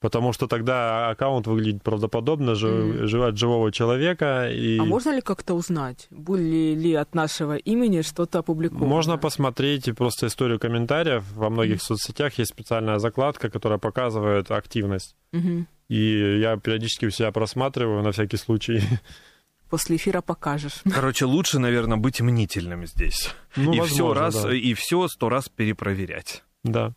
потому 0.00 0.32
что 0.32 0.46
тогда 0.46 1.10
аккаунт 1.10 1.46
выглядит 1.46 1.82
правдоподобно, 1.82 2.50
mm. 2.50 3.28
от 3.28 3.36
живого 3.36 3.72
человека. 3.72 4.50
И... 4.50 4.78
А 4.78 4.84
можно 4.84 5.14
ли 5.14 5.20
как-то 5.20 5.54
узнать, 5.54 6.06
были 6.10 6.74
ли 6.74 6.94
от 6.94 7.14
нашего 7.14 7.56
имени 7.56 8.02
что-то 8.02 8.40
опубликовано? 8.40 8.86
Можно 8.86 9.18
посмотреть 9.18 9.94
просто 9.96 10.26
историю 10.26 10.58
комментариев. 10.58 11.24
Во 11.34 11.50
многих 11.50 11.78
mm. 11.78 11.82
соцсетях 11.82 12.38
есть 12.38 12.52
специальная 12.52 12.98
закладка, 12.98 13.48
которая 13.48 13.78
показывает 13.78 14.50
активность. 14.50 15.16
Mm-hmm. 15.32 15.64
И 15.88 16.40
я 16.40 16.56
периодически 16.56 17.06
у 17.06 17.10
себя 17.10 17.30
просматриваю 17.32 18.02
на 18.02 18.12
всякий 18.12 18.36
случай. 18.36 18.82
После 19.70 19.96
эфира 19.96 20.20
покажешь. 20.20 20.82
Короче, 20.92 21.24
лучше, 21.24 21.58
наверное, 21.58 21.96
быть 21.96 22.20
мнительным 22.20 22.86
здесь. 22.86 23.30
Ну, 23.56 23.72
и 23.72 23.80
все 23.80 24.14
раз, 24.14 24.42
да. 24.42 24.54
и 24.54 24.74
все 24.74 25.08
сто 25.08 25.28
раз 25.28 25.48
перепроверять. 25.48 26.44
Да. 26.62 26.94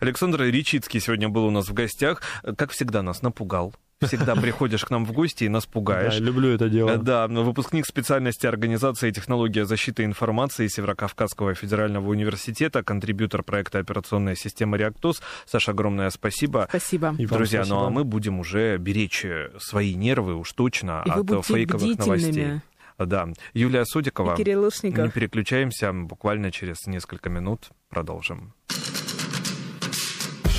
Александр 0.00 0.42
Ричицкий 0.42 1.00
сегодня 1.00 1.28
был 1.28 1.46
у 1.46 1.50
нас 1.50 1.68
в 1.68 1.72
гостях. 1.72 2.22
Как 2.56 2.70
всегда, 2.70 3.02
нас 3.02 3.22
напугал. 3.22 3.74
Всегда 4.00 4.36
приходишь 4.36 4.84
к 4.84 4.90
нам 4.90 5.06
в 5.06 5.12
гости 5.12 5.44
и 5.44 5.48
нас 5.48 5.64
пугаешь. 5.64 6.18
Да, 6.18 6.20
люблю 6.20 6.50
это 6.50 6.68
дело. 6.68 6.98
Да, 6.98 7.26
выпускник 7.28 7.86
специальности 7.86 8.46
организации 8.46 9.08
и 9.08 9.12
технология 9.12 9.64
защиты 9.64 10.04
информации 10.04 10.66
Северокавказского 10.66 11.54
федерального 11.54 12.10
университета, 12.10 12.82
контрибьютор 12.82 13.42
проекта 13.42 13.78
операционная 13.78 14.34
система 14.34 14.76
«Реактос». 14.76 15.22
Саша, 15.46 15.70
огромное 15.70 16.10
спасибо. 16.10 16.66
Спасибо. 16.68 17.14
И 17.18 17.24
Друзья, 17.26 17.60
спасибо. 17.60 17.80
ну 17.80 17.86
а 17.86 17.90
мы 17.90 18.04
будем 18.04 18.38
уже 18.38 18.76
беречь 18.76 19.24
свои 19.58 19.94
нервы 19.94 20.34
уж 20.34 20.52
точно 20.52 21.02
и 21.06 21.10
от 21.10 21.46
фейковых 21.46 21.98
новостей. 21.98 22.60
Да. 22.98 23.28
Юлия 23.54 23.84
Судикова. 23.84 24.34
И 24.34 24.36
Кирилл 24.36 24.64
Лушников. 24.64 25.04
Не 25.04 25.10
переключаемся, 25.10 25.92
буквально 25.92 26.50
через 26.50 26.86
несколько 26.86 27.30
минут 27.30 27.68
продолжим. 27.88 28.54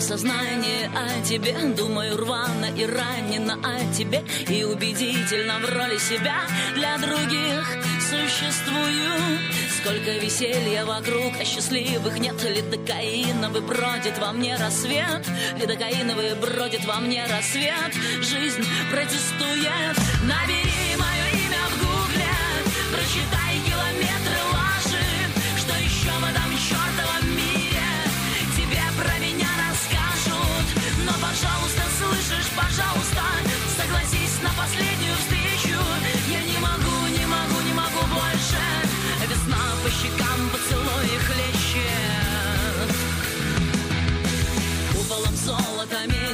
сознание 0.00 0.90
о 0.94 1.24
тебе 1.24 1.54
Думаю 1.74 2.18
рвано 2.18 2.66
и 2.76 2.84
ранено 2.84 3.54
о 3.64 3.94
тебе 3.94 4.22
И 4.48 4.64
убедительно 4.64 5.58
в 5.60 5.64
роли 5.64 5.96
себя 5.96 6.42
для 6.74 6.98
других 6.98 7.64
существую. 8.00 9.38
Сколько 9.80 10.18
веселья 10.18 10.84
вокруг, 10.84 11.32
а 11.40 11.44
счастливых 11.44 12.18
нет 12.18 12.36
Лидокаиновый 12.44 13.62
бродит 13.62 14.18
во 14.18 14.32
мне 14.32 14.56
рассвет 14.56 15.26
Лидокаиновый 15.58 16.34
бродит 16.34 16.84
во 16.84 16.96
мне 16.96 17.24
рассвет 17.24 17.94
Жизнь 18.20 18.62
протестует. 18.90 19.96
Набери 20.22 20.96
мое 20.98 21.44
имя 21.46 21.62
в 21.70 21.78
гугле 21.78 22.28
Прочитай 22.92 23.39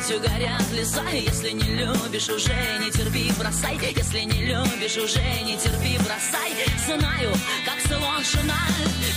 Ненавистью 0.08 0.20
горят 0.20 0.72
леса 0.72 1.02
Если 1.10 1.50
не 1.50 1.74
любишь, 1.74 2.28
уже 2.28 2.54
не 2.80 2.90
терпи, 2.90 3.32
бросай. 3.38 3.76
Если 3.96 4.20
не 4.20 4.44
любишь, 4.44 4.96
уже 4.96 5.20
не 5.44 5.56
терпи, 5.56 5.98
бросай. 5.98 6.52
Знаю, 6.86 7.32
как 7.64 7.80
сложно 7.80 8.54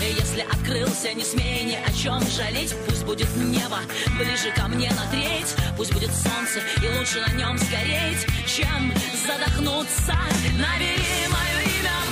Если 0.02 0.42
открылся, 0.42 1.14
не 1.14 1.24
смей 1.24 1.64
ни 1.64 1.76
о 1.76 1.92
чем 1.94 2.20
жалеть. 2.32 2.74
Пусть 2.88 3.04
будет 3.04 3.30
небо 3.36 3.80
ближе 4.18 4.52
ко 4.56 4.68
мне 4.68 4.90
на 4.92 5.06
треть. 5.12 5.56
Пусть 5.78 5.94
будет 5.94 6.12
солнце 6.12 6.60
и 6.82 6.98
лучше 6.98 7.22
на 7.22 7.34
нем 7.34 7.58
сгореть 7.58 8.26
Чем 8.48 8.92
задохнуться. 9.28 10.16
Набери 10.58 11.28
мое 11.30 11.62
имя 11.80 12.09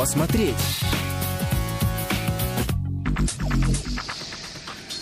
посмотреть? 0.00 0.54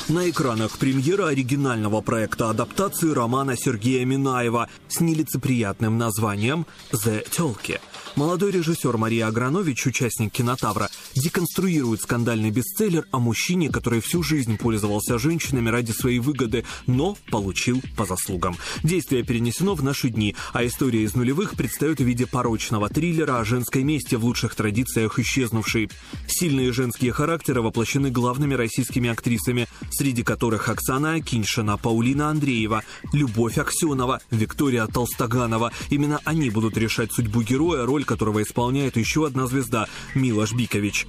На 0.09 0.29
экранах 0.29 0.77
премьера 0.77 1.29
оригинального 1.29 2.01
проекта 2.01 2.51
адаптации 2.51 3.13
романа 3.13 3.57
Сергея 3.57 4.05
Минаева 4.05 4.69
с 4.89 4.99
нелицеприятным 4.99 5.99
названием 5.99 6.67
«The 6.91 7.25
Телки». 7.31 7.81
Молодой 8.19 8.51
режиссер 8.51 8.97
Мария 8.97 9.29
Агранович, 9.29 9.87
участник 9.87 10.33
«Кинотавра», 10.33 10.91
деконструирует 11.15 12.01
скандальный 12.01 12.51
бестселлер 12.51 13.07
о 13.13 13.21
мужчине, 13.21 13.71
который 13.71 14.01
всю 14.01 14.25
жизнь 14.25 14.59
пользовался 14.59 15.21
женщинами 15.21 15.69
ради 15.69 15.93
своей 15.93 16.19
выгоды, 16.19 16.65
но 16.89 17.17
получил 17.31 17.81
по 17.97 18.07
заслугам. 18.07 18.57
Действие 18.83 19.23
перенесено 19.23 19.77
в 19.77 19.85
наши 19.85 20.09
дни, 20.09 20.35
а 20.53 20.67
история 20.67 21.05
из 21.05 21.15
нулевых 21.15 21.55
предстает 21.55 22.01
в 22.01 22.05
виде 22.05 22.27
порочного 22.27 22.89
триллера 22.89 23.39
о 23.39 23.45
женской 23.45 23.85
мести 23.85 24.17
в 24.17 24.25
лучших 24.25 24.57
традициях 24.57 25.21
исчезнувшей. 25.21 25.89
Сильные 26.27 26.73
женские 26.73 27.13
характеры 27.13 27.63
воплощены 27.63 28.11
главными 28.11 28.55
российскими 28.55 29.11
актрисами, 29.11 29.69
среди 29.93 30.25
которых 30.25 30.69
Оксана 30.69 31.13
Акиньшина, 31.13 31.77
Паулина 31.77 32.31
Андреева, 32.31 32.83
Любовь 33.13 33.59
Аксенова, 33.59 34.21
Виктория 34.33 34.89
Толстоганова. 34.89 35.71
Именно 35.91 36.21
они 36.25 36.51
будут 36.51 36.77
решать 36.77 37.13
судьбу 37.13 37.43
героя, 37.43 37.87
роль 37.87 38.07
которого 38.09 38.43
исполняет 38.43 38.97
еще 38.97 39.27
одна 39.27 39.47
звезда– 39.47 39.87
Милош 40.15 40.55
Бикович. 40.55 41.07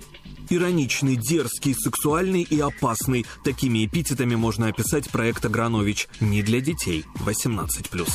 Ироничный, 0.49 1.15
дерзкий, 1.15 1.73
сексуальный 1.73 2.41
и 2.41 2.59
опасный. 2.59 3.25
Такими 3.43 3.85
эпитетами 3.85 4.35
можно 4.35 4.67
описать 4.67 5.09
проект 5.09 5.45
Агранович. 5.45 6.07
Не 6.19 6.43
для 6.43 6.59
детей. 6.59 7.05
18+. 7.25 8.09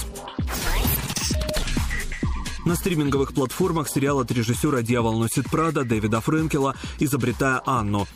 На 2.66 2.74
стриминговых 2.76 3.34
платформах 3.34 3.88
сериал 3.88 4.20
от 4.20 4.30
режиссера 4.32 4.82
«Дьявол 4.82 5.18
носит 5.18 5.50
Прада» 5.50 5.84
Дэвида 5.84 6.20
Френкела 6.20 6.74
«Изобретая 6.98 7.62
Анну». 7.66 8.06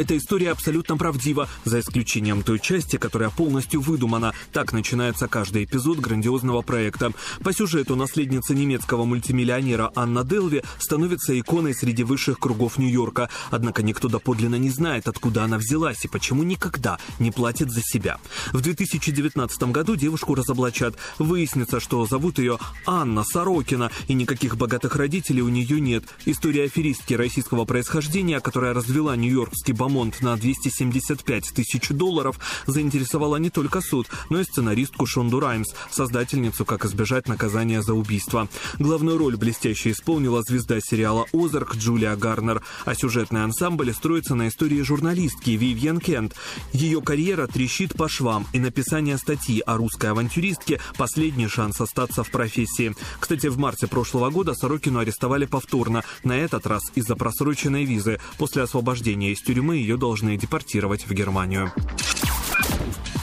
Эта 0.00 0.16
история 0.16 0.52
абсолютно 0.52 0.96
правдива, 0.96 1.46
за 1.66 1.80
исключением 1.80 2.42
той 2.42 2.58
части, 2.58 2.96
которая 2.96 3.28
полностью 3.28 3.82
выдумана. 3.82 4.32
Так 4.50 4.72
начинается 4.72 5.28
каждый 5.28 5.64
эпизод 5.64 5.98
грандиозного 5.98 6.62
проекта. 6.62 7.12
По 7.44 7.52
сюжету 7.52 7.96
наследница 7.96 8.54
немецкого 8.54 9.04
мультимиллионера 9.04 9.92
Анна 9.94 10.24
Делви 10.24 10.62
становится 10.78 11.38
иконой 11.38 11.74
среди 11.74 12.02
высших 12.02 12.38
кругов 12.38 12.78
Нью-Йорка. 12.78 13.28
Однако 13.50 13.82
никто 13.82 14.08
доподлинно 14.08 14.54
не 14.54 14.70
знает, 14.70 15.06
откуда 15.06 15.44
она 15.44 15.58
взялась 15.58 16.02
и 16.06 16.08
почему 16.08 16.44
никогда 16.44 16.98
не 17.18 17.30
платит 17.30 17.70
за 17.70 17.82
себя. 17.82 18.16
В 18.54 18.62
2019 18.62 19.64
году 19.64 19.96
девушку 19.96 20.34
разоблачат. 20.34 20.94
Выяснится, 21.18 21.78
что 21.78 22.06
зовут 22.06 22.38
ее 22.38 22.58
Анна 22.86 23.22
Сорокина, 23.22 23.90
и 24.08 24.14
никаких 24.14 24.56
богатых 24.56 24.96
родителей 24.96 25.42
у 25.42 25.50
нее 25.50 25.78
нет. 25.78 26.04
История 26.24 26.64
аферистки 26.64 27.12
российского 27.12 27.66
происхождения, 27.66 28.40
которая 28.40 28.72
развела 28.72 29.14
нью-йоркский 29.14 29.74
бомонд 29.90 30.22
на 30.22 30.36
275 30.36 31.52
тысяч 31.52 31.88
долларов, 31.88 32.38
заинтересовала 32.66 33.36
не 33.36 33.50
только 33.50 33.80
суд, 33.80 34.06
но 34.28 34.40
и 34.40 34.44
сценаристку 34.44 35.04
Шонду 35.04 35.40
Раймс, 35.40 35.68
создательницу 35.90 36.64
«Как 36.64 36.84
избежать 36.84 37.26
наказания 37.26 37.82
за 37.82 37.94
убийство». 37.94 38.48
Главную 38.78 39.18
роль 39.18 39.36
блестяще 39.36 39.90
исполнила 39.90 40.42
звезда 40.42 40.78
сериала 40.80 41.26
«Озарк» 41.32 41.74
Джулия 41.74 42.14
Гарнер, 42.14 42.62
а 42.84 42.94
сюжетный 42.94 43.42
ансамбль 43.42 43.92
строится 43.92 44.36
на 44.36 44.48
истории 44.48 44.80
журналистки 44.82 45.50
Вивьен 45.50 45.98
Кент. 45.98 46.36
Ее 46.72 47.02
карьера 47.02 47.48
трещит 47.48 47.94
по 47.94 48.08
швам, 48.08 48.46
и 48.52 48.60
написание 48.60 49.18
статьи 49.18 49.60
о 49.66 49.76
русской 49.76 50.10
авантюристке– 50.10 50.80
последний 50.96 51.48
шанс 51.48 51.80
остаться 51.80 52.22
в 52.22 52.30
профессии. 52.30 52.94
Кстати, 53.18 53.48
в 53.48 53.58
марте 53.58 53.88
прошлого 53.88 54.30
года 54.30 54.54
Сорокину 54.54 55.00
арестовали 55.00 55.46
повторно, 55.46 56.04
на 56.22 56.36
этот 56.36 56.66
раз 56.66 56.82
из-за 56.94 57.16
просроченной 57.16 57.84
визы. 57.84 58.20
После 58.38 58.62
освобождения 58.62 59.32
из 59.32 59.40
тюрьмы 59.40 59.79
ее 59.80 59.96
должны 59.96 60.36
депортировать 60.36 61.06
в 61.06 61.12
Германию. 61.12 61.72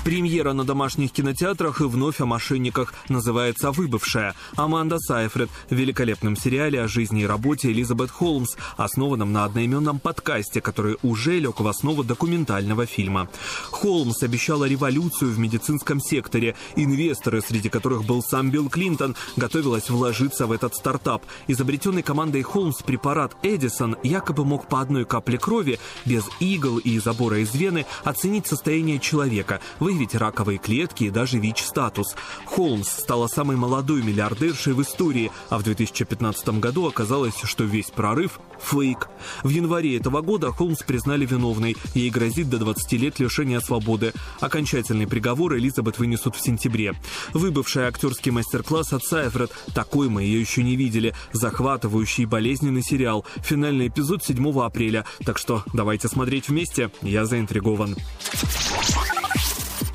Премьера 0.07 0.53
на 0.53 0.63
домашних 0.63 1.11
кинотеатрах 1.11 1.81
и 1.81 1.83
вновь 1.83 2.21
о 2.21 2.25
мошенниках 2.25 2.93
называется 3.09 3.71
«Выбывшая». 3.73 4.35
Аманда 4.55 4.99
Сайфред 4.99 5.49
в 5.69 5.75
великолепном 5.75 6.37
сериале 6.37 6.81
о 6.81 6.87
жизни 6.87 7.23
и 7.23 7.25
работе 7.25 7.73
Элизабет 7.73 8.09
Холмс, 8.09 8.55
основанном 8.77 9.33
на 9.33 9.43
одноименном 9.43 9.99
подкасте, 9.99 10.61
который 10.61 10.95
уже 11.03 11.39
лег 11.39 11.59
в 11.59 11.67
основу 11.67 12.05
документального 12.05 12.85
фильма. 12.85 13.27
Холмс 13.69 14.23
обещала 14.23 14.63
революцию 14.63 15.31
в 15.31 15.39
медицинском 15.39 15.99
секторе. 15.99 16.55
Инвесторы, 16.77 17.41
среди 17.41 17.67
которых 17.67 18.05
был 18.05 18.23
сам 18.23 18.49
Билл 18.49 18.69
Клинтон, 18.69 19.17
готовилась 19.35 19.89
вложиться 19.89 20.47
в 20.47 20.53
этот 20.53 20.73
стартап. 20.73 21.25
Изобретенный 21.47 22.01
командой 22.01 22.43
Холмс 22.43 22.81
препарат 22.81 23.35
Эдисон 23.43 23.97
якобы 24.03 24.45
мог 24.45 24.69
по 24.69 24.79
одной 24.79 25.03
капле 25.03 25.37
крови, 25.37 25.81
без 26.05 26.23
игл 26.39 26.77
и 26.77 26.97
забора 26.99 27.39
из 27.39 27.53
вены, 27.53 27.85
оценить 28.05 28.47
состояние 28.47 28.99
человека, 28.99 29.59
выявить 29.81 29.96
выявить 29.97 30.13
раковые 30.13 30.59
клетки 30.59 31.05
и 31.05 31.09
даже 31.09 31.39
ВИЧ-статус. 31.39 32.15
Холмс 32.45 32.87
стала 32.87 33.27
самой 33.27 33.57
молодой 33.57 34.03
миллиардершей 34.03 34.73
в 34.73 34.81
истории, 34.83 35.31
а 35.49 35.57
в 35.57 35.63
2015 35.63 36.59
году 36.59 36.87
оказалось, 36.87 37.33
что 37.43 37.63
весь 37.63 37.89
прорыв– 37.89 38.39
фейк. 38.59 39.09
В 39.43 39.49
январе 39.49 39.97
этого 39.97 40.21
года 40.21 40.51
Холмс 40.51 40.83
признали 40.83 41.25
виновной. 41.25 41.75
Ей 41.95 42.11
грозит 42.11 42.49
до 42.49 42.59
20 42.59 42.91
лет 42.93 43.19
лишения 43.19 43.59
свободы. 43.59 44.13
Окончательный 44.39 45.07
приговор 45.07 45.55
Элизабет 45.55 45.97
вынесут 45.97 46.35
в 46.35 46.43
сентябре. 46.43 46.93
Выбывший 47.33 47.87
актерский 47.87 48.31
мастер-класс 48.31 48.93
от 48.93 49.03
Сайфред. 49.03 49.51
Такой 49.73 50.09
мы 50.09 50.23
ее 50.23 50.39
еще 50.39 50.61
не 50.61 50.75
видели. 50.75 51.15
Захватывающий 51.33 52.25
болезненный 52.25 52.83
сериал. 52.83 53.25
Финальный 53.37 53.87
эпизод 53.87 54.23
7 54.23 54.59
апреля. 54.61 55.05
Так 55.25 55.39
что 55.39 55.63
давайте 55.73 56.07
смотреть 56.07 56.49
вместе. 56.49 56.91
Я 57.01 57.25
заинтригован. 57.25 57.95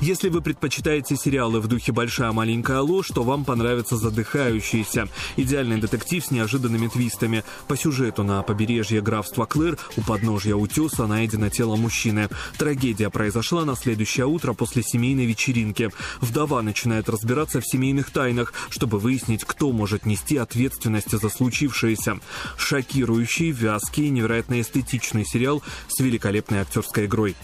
Если 0.03 0.27
вы 0.27 0.41
предпочитаете 0.41 1.15
сериалы 1.15 1.61
в 1.61 1.67
духе 1.67 1.93
«Большая 1.93 2.33
маленькая 2.33 2.81
ложь», 2.81 3.07
то 3.07 3.23
вам 3.23 3.45
понравится 3.45 3.95
«Задыхающийся». 3.95 5.07
Идеальный 5.37 5.79
детектив 5.79 6.25
с 6.25 6.29
неожиданными 6.29 6.89
твистами. 6.89 7.45
По 7.69 7.77
сюжету 7.77 8.23
на 8.23 8.43
побережье 8.43 8.99
графства 8.99 9.45
Клэр 9.45 9.77
у 9.95 10.01
подножья 10.01 10.55
утеса 10.55 11.07
найдено 11.07 11.47
тело 11.47 11.77
мужчины. 11.77 12.27
Трагедия 12.57 13.09
произошла 13.09 13.63
на 13.63 13.77
следующее 13.77 14.25
утро 14.25 14.51
после 14.51 14.83
семейной 14.83 15.25
вечеринки. 15.25 15.89
Вдова 16.19 16.61
начинает 16.61 17.07
разбираться 17.07 17.61
в 17.61 17.65
семейных 17.65 18.11
тайнах, 18.11 18.51
чтобы 18.69 18.99
выяснить, 18.99 19.45
кто 19.45 19.71
может 19.71 20.05
нести 20.05 20.35
ответственность 20.35 21.11
за 21.11 21.29
случившееся. 21.29 22.19
Шокирующий, 22.57 23.51
вязкий, 23.51 24.09
невероятно 24.09 24.59
эстетичный 24.59 25.23
сериал 25.25 25.63
с 25.87 26.01
великолепной 26.01 26.59
актерской 26.59 27.05
игрой. 27.05 27.37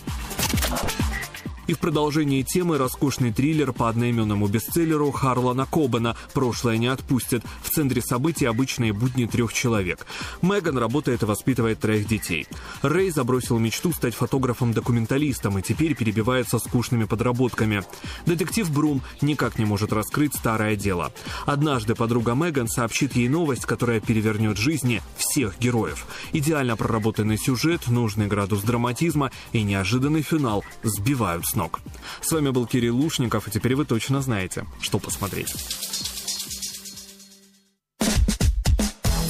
И 1.70 1.74
в 1.76 1.78
продолжении 1.78 2.42
темы 2.42 2.80
роскошный 2.80 3.32
триллер 3.32 3.74
по 3.74 3.90
одноименному 3.90 4.48
бестселлеру 4.48 5.12
Харлана 5.12 5.68
Кобена 5.68 6.18
«Прошлое 6.34 6.78
не 6.78 6.88
отпустит». 6.88 7.44
В 7.62 7.70
центре 7.70 8.02
событий 8.02 8.46
обычные 8.46 8.92
будни 8.92 9.28
трех 9.28 9.54
человек. 9.54 10.08
Меган 10.42 10.80
работает 10.80 11.22
и 11.22 11.28
воспитывает 11.28 11.80
троих 11.80 12.08
детей. 12.08 12.48
Рэй 12.82 13.12
забросил 13.12 13.60
мечту 13.60 13.94
стать 13.94 14.16
фотографом-документалистом 14.16 15.60
и 15.60 15.62
теперь 15.62 15.94
перебивается 15.94 16.58
скучными 16.58 17.04
подработками. 17.04 17.84
Детектив 18.26 18.68
Брум 18.72 19.04
никак 19.22 19.60
не 19.60 19.66
может 19.66 19.94
раскрыть 19.94 20.34
старое 20.34 20.76
дело. 20.76 21.14
Однажды 21.46 21.94
подруга 21.94 22.34
Меган 22.34 22.68
сообщит 22.68 23.16
ей 23.16 23.30
новость, 23.30 23.68
которая 23.68 24.00
перевернет 24.00 24.58
жизни 24.58 25.04
всех 25.18 25.60
героев. 25.60 26.08
Идеально 26.34 26.76
проработанный 26.76 27.38
сюжет, 27.38 27.90
нужный 27.90 28.26
градус 28.26 28.64
драматизма 28.64 29.30
и 29.52 29.62
неожиданный 29.62 30.24
финал 30.24 30.64
сбивают 30.82 31.46
с 31.46 31.59
ног. 31.60 31.82
С 32.22 32.32
вами 32.32 32.49
был 32.49 32.66
Кирилл 32.66 32.95
Лушников, 32.95 33.47
и 33.47 33.51
теперь 33.51 33.76
вы 33.76 33.86
точно 33.86 34.22
знаете, 34.22 34.66
что 34.82 34.97
посмотреть. 34.97 35.53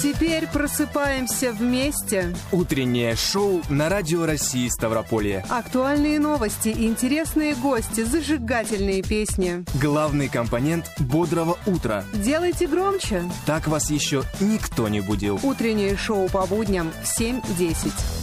Теперь 0.01 0.47
просыпаемся 0.47 1.51
вместе. 1.51 2.34
Утреннее 2.53 3.17
шоу 3.17 3.61
на 3.69 3.89
Радио 3.89 4.25
России 4.25 4.69
Ставрополье. 4.69 5.43
Актуальные 5.49 6.19
новости, 6.19 6.69
интересные 6.69 7.53
гости, 7.55 8.03
зажигательные 8.03 9.01
песни. 9.01 9.65
Главный 9.82 10.30
компонент 10.30 10.89
бодрого 10.99 11.57
утра. 11.65 12.05
Делайте 12.13 12.67
громче. 12.67 13.23
Так 13.45 13.67
вас 13.67 13.89
еще 13.89 14.23
никто 14.39 14.88
не 14.88 15.01
будил. 15.01 15.38
Утреннее 15.43 15.97
шоу 15.97 16.30
по 16.30 16.45
будням 16.45 16.91
в 17.03 17.19
7.10. 17.19 18.18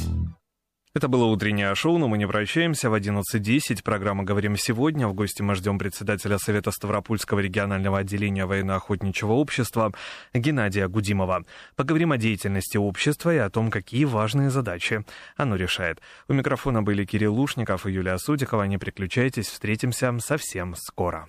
Это 0.96 1.08
было 1.08 1.26
утреннее 1.26 1.74
шоу, 1.74 1.98
но 1.98 2.08
мы 2.08 2.16
не 2.16 2.26
прощаемся. 2.26 2.88
В 2.88 2.94
11.10 2.94 3.82
программа 3.82 4.24
«Говорим 4.24 4.56
сегодня». 4.56 5.06
В 5.06 5.12
гости 5.12 5.42
мы 5.42 5.54
ждем 5.54 5.78
председателя 5.78 6.38
Совета 6.38 6.70
Ставропольского 6.70 7.40
регионального 7.40 7.98
отделения 7.98 8.46
военно-охотничьего 8.46 9.32
общества 9.32 9.92
Геннадия 10.32 10.88
Гудимова. 10.88 11.44
Поговорим 11.74 12.12
о 12.12 12.16
деятельности 12.16 12.78
общества 12.78 13.34
и 13.34 13.36
о 13.36 13.50
том, 13.50 13.70
какие 13.70 14.06
важные 14.06 14.48
задачи 14.48 15.04
оно 15.36 15.56
решает. 15.56 16.00
У 16.28 16.32
микрофона 16.32 16.82
были 16.82 17.04
Кирилл 17.04 17.34
Лушников 17.34 17.84
и 17.84 17.92
Юлия 17.92 18.16
Судикова. 18.16 18.62
Не 18.62 18.78
переключайтесь, 18.78 19.48
встретимся 19.48 20.16
совсем 20.20 20.74
скоро. 20.76 21.28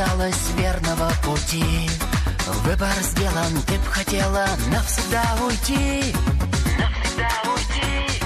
не 0.00 0.04
осталось 0.04 0.50
верного 0.56 1.10
пути. 1.24 1.90
Выбор 2.64 2.92
сделан, 3.02 3.62
ты 3.66 3.74
б 3.74 3.84
хотела 3.90 4.46
навсегда 4.72 5.24
уйти. 5.46 6.14
Навсегда 6.78 7.30
уйти. 7.52 8.22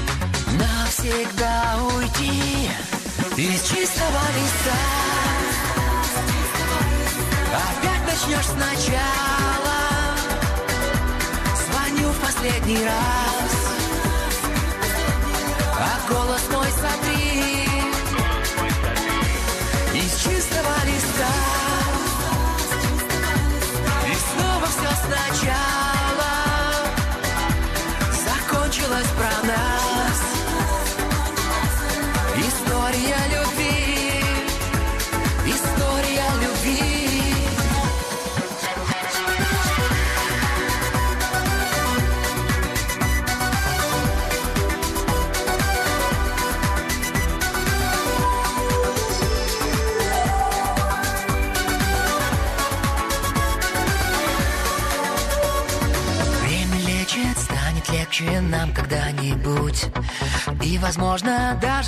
Навсегда 0.58 1.78
уйти. 1.96 2.70
Из 3.36 3.62
чистого 3.62 4.22
листа. 4.36 4.80
Опять 7.66 8.06
начнешь 8.06 8.46
сначала. 8.46 9.78
Звоню 11.64 12.08
в 12.08 12.20
последний 12.20 12.84
раз 12.84 13.52
А 15.76 16.12
голос 16.12 16.42
мой 16.52 16.68
сотри 16.70 17.13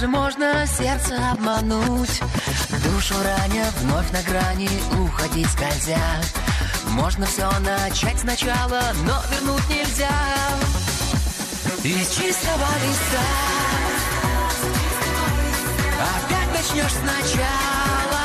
даже 0.07 0.09
можно 0.09 0.67
сердце 0.67 1.17
обмануть? 1.33 2.21
Душу 2.85 3.15
раня, 3.23 3.65
вновь 3.81 4.11
на 4.13 4.23
грани 4.23 4.69
уходить 5.01 5.49
скользя. 5.51 5.99
Можно 6.91 7.27
все 7.27 7.51
начать 7.61 8.19
сначала, 8.19 8.83
но 9.05 9.23
вернуть 9.31 9.69
нельзя. 9.69 10.11
Из 11.83 12.09
чистого 12.11 12.67
листа 12.85 13.27
Опять 16.17 16.53
начнешь 16.53 16.93
сначала. 16.93 18.25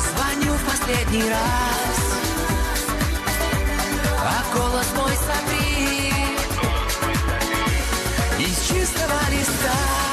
Звоню 0.00 0.52
в 0.54 0.70
последний 0.70 1.28
раз. 1.28 1.96
А 4.20 4.56
голос 4.56 4.86
мой 4.96 5.03
чистого 9.64 10.03